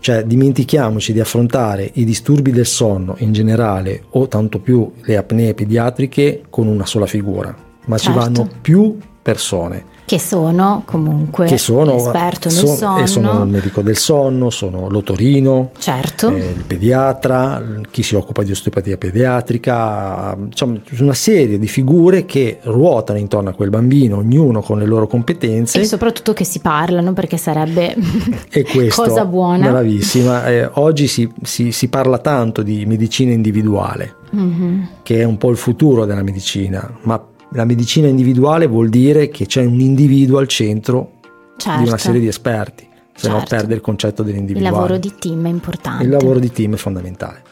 Cioè 0.00 0.24
dimentichiamoci 0.24 1.12
di 1.12 1.20
affrontare 1.20 1.90
i 1.94 2.04
disturbi 2.04 2.50
del 2.50 2.66
sonno 2.66 3.16
in 3.18 3.32
generale 3.32 4.04
o 4.10 4.28
tanto 4.28 4.60
più 4.60 4.92
le 5.00 5.16
apnee 5.16 5.54
pediatriche 5.54 6.42
con 6.50 6.66
una 6.66 6.84
sola 6.84 7.06
figura, 7.06 7.54
ma 7.86 7.96
certo. 7.96 8.12
ci 8.12 8.24
vanno 8.24 8.48
più 8.60 8.98
persone 9.22 9.92
che 10.06 10.18
sono 10.18 10.82
comunque 10.84 11.46
che 11.46 11.56
sono, 11.56 11.94
esperto 11.94 12.48
nel 12.48 12.58
so, 12.58 12.74
sonno. 12.74 13.06
sono 13.06 13.42
il 13.42 13.48
medico 13.48 13.80
del 13.80 13.96
sonno, 13.96 14.50
sono 14.50 14.88
l'otorino, 14.90 15.70
certo. 15.78 16.28
eh, 16.28 16.50
il 16.50 16.64
pediatra, 16.66 17.80
chi 17.90 18.02
si 18.02 18.14
occupa 18.14 18.42
di 18.42 18.50
osteopatia 18.50 18.98
pediatrica, 18.98 20.36
insomma 20.38 20.78
una 20.98 21.14
serie 21.14 21.58
di 21.58 21.68
figure 21.68 22.26
che 22.26 22.58
ruotano 22.62 23.18
intorno 23.18 23.48
a 23.50 23.52
quel 23.54 23.70
bambino, 23.70 24.18
ognuno 24.18 24.60
con 24.60 24.78
le 24.78 24.84
loro 24.84 25.06
competenze. 25.06 25.80
E 25.80 25.84
soprattutto 25.84 26.34
che 26.34 26.44
si 26.44 26.58
parlano 26.58 27.14
perché 27.14 27.38
sarebbe 27.38 27.94
questo, 28.72 29.02
cosa 29.02 29.24
buona. 29.24 29.70
Bravissima. 29.70 30.46
Eh, 30.46 30.68
oggi 30.74 31.06
si, 31.06 31.30
si, 31.42 31.72
si, 31.72 31.88
parla 31.88 32.18
tanto 32.18 32.62
di 32.62 32.84
medicina 32.84 33.32
individuale, 33.32 34.16
mm-hmm. 34.36 34.82
che 35.02 35.20
è 35.20 35.24
un 35.24 35.38
po' 35.38 35.50
il 35.50 35.56
futuro 35.56 36.04
della 36.04 36.22
medicina, 36.22 36.92
ma 37.02 37.32
la 37.54 37.64
medicina 37.64 38.08
individuale 38.08 38.66
vuol 38.66 38.88
dire 38.88 39.28
che 39.28 39.46
c'è 39.46 39.64
un 39.64 39.80
individuo 39.80 40.38
al 40.38 40.48
centro 40.48 41.20
certo. 41.56 41.82
di 41.82 41.88
una 41.88 41.98
serie 41.98 42.20
di 42.20 42.26
esperti, 42.26 42.86
se 43.14 43.28
certo. 43.28 43.36
no 43.36 43.44
perde 43.48 43.74
il 43.74 43.80
concetto 43.80 44.22
dell'individuale. 44.22 44.74
Il 44.74 44.80
lavoro 44.80 44.98
di 44.98 45.14
team 45.18 45.46
è 45.46 45.50
importante. 45.50 46.02
Il 46.02 46.10
lavoro 46.10 46.38
di 46.40 46.50
team 46.50 46.74
è 46.74 46.76
fondamentale. 46.76 47.42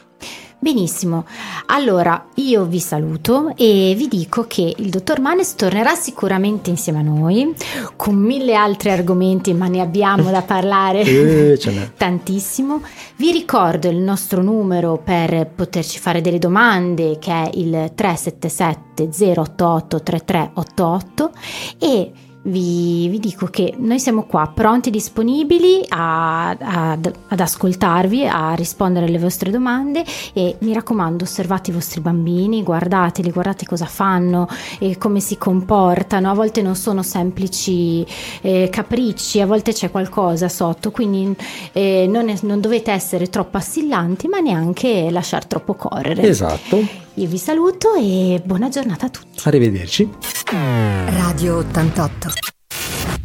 Benissimo, 0.63 1.25
allora 1.65 2.27
io 2.35 2.63
vi 2.63 2.79
saluto 2.79 3.51
e 3.57 3.95
vi 3.97 4.07
dico 4.07 4.45
che 4.47 4.73
il 4.77 4.89
dottor 4.89 5.19
Manes 5.19 5.55
tornerà 5.55 5.93
sicuramente 5.93 6.69
insieme 6.69 6.99
a 6.99 7.01
noi 7.01 7.53
con 7.97 8.15
mille 8.15 8.55
altri 8.55 8.89
argomenti, 8.89 9.53
ma 9.53 9.67
ne 9.67 9.81
abbiamo 9.81 10.31
da 10.31 10.41
parlare 10.41 11.01
eh, 11.03 11.59
tantissimo. 11.97 12.81
Vi 13.17 13.33
ricordo 13.33 13.89
il 13.89 13.97
nostro 13.97 14.41
numero 14.41 15.01
per 15.03 15.51
poterci 15.53 15.99
fare 15.99 16.21
delle 16.21 16.39
domande 16.39 17.17
che 17.19 17.31
è 17.31 17.49
il 17.55 17.91
377 17.93 19.09
088 19.35 20.01
3388 20.01 21.31
e 21.77 22.11
vi, 22.43 23.07
vi, 23.07 23.19
dico 23.19 23.45
che 23.47 23.73
noi 23.77 23.99
siamo 23.99 24.23
qua 24.23 24.51
pronti 24.53 24.89
e 24.89 24.91
disponibili 24.91 25.83
a, 25.87 26.49
a, 26.49 26.91
ad 26.91 27.39
ascoltarvi, 27.39 28.27
a 28.27 28.53
rispondere 28.53 29.05
alle 29.05 29.19
vostre 29.19 29.49
domande 29.49 30.03
e 30.33 30.57
mi 30.59 30.73
raccomando 30.73 31.23
osservate 31.23 31.71
i 31.71 31.73
vostri 31.73 32.01
bambini, 32.01 32.63
guardateli, 32.63 33.31
guardate 33.31 33.65
cosa 33.65 33.85
fanno 33.85 34.47
e 34.79 34.97
come 34.97 35.19
si 35.19 35.37
comportano, 35.37 36.29
a 36.29 36.33
volte 36.33 36.61
non 36.61 36.75
sono 36.75 37.01
semplici 37.01 38.05
eh, 38.41 38.69
capricci, 38.69 39.39
a 39.39 39.45
volte 39.45 39.71
c'è 39.71 39.89
qualcosa 39.89 40.49
sotto, 40.49 40.91
quindi 40.91 41.35
eh, 41.71 42.07
non, 42.09 42.29
è, 42.29 42.35
non 42.41 42.59
dovete 42.59 42.91
essere 42.91 43.29
troppo 43.29 43.57
assillanti 43.57 44.27
ma 44.27 44.39
neanche 44.39 45.09
lasciare 45.11 45.45
troppo 45.47 45.75
correre. 45.75 46.21
Esatto. 46.23 47.03
Io 47.15 47.27
vi 47.27 47.37
saluto 47.37 47.93
e 47.93 48.41
buona 48.43 48.69
giornata 48.69 49.05
a 49.05 49.09
tutti. 49.09 49.47
Arrivederci. 49.47 50.09
Radio 50.49 51.57
88. 51.57 52.29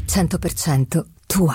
100% 0.06 1.04
tua. 1.26 1.54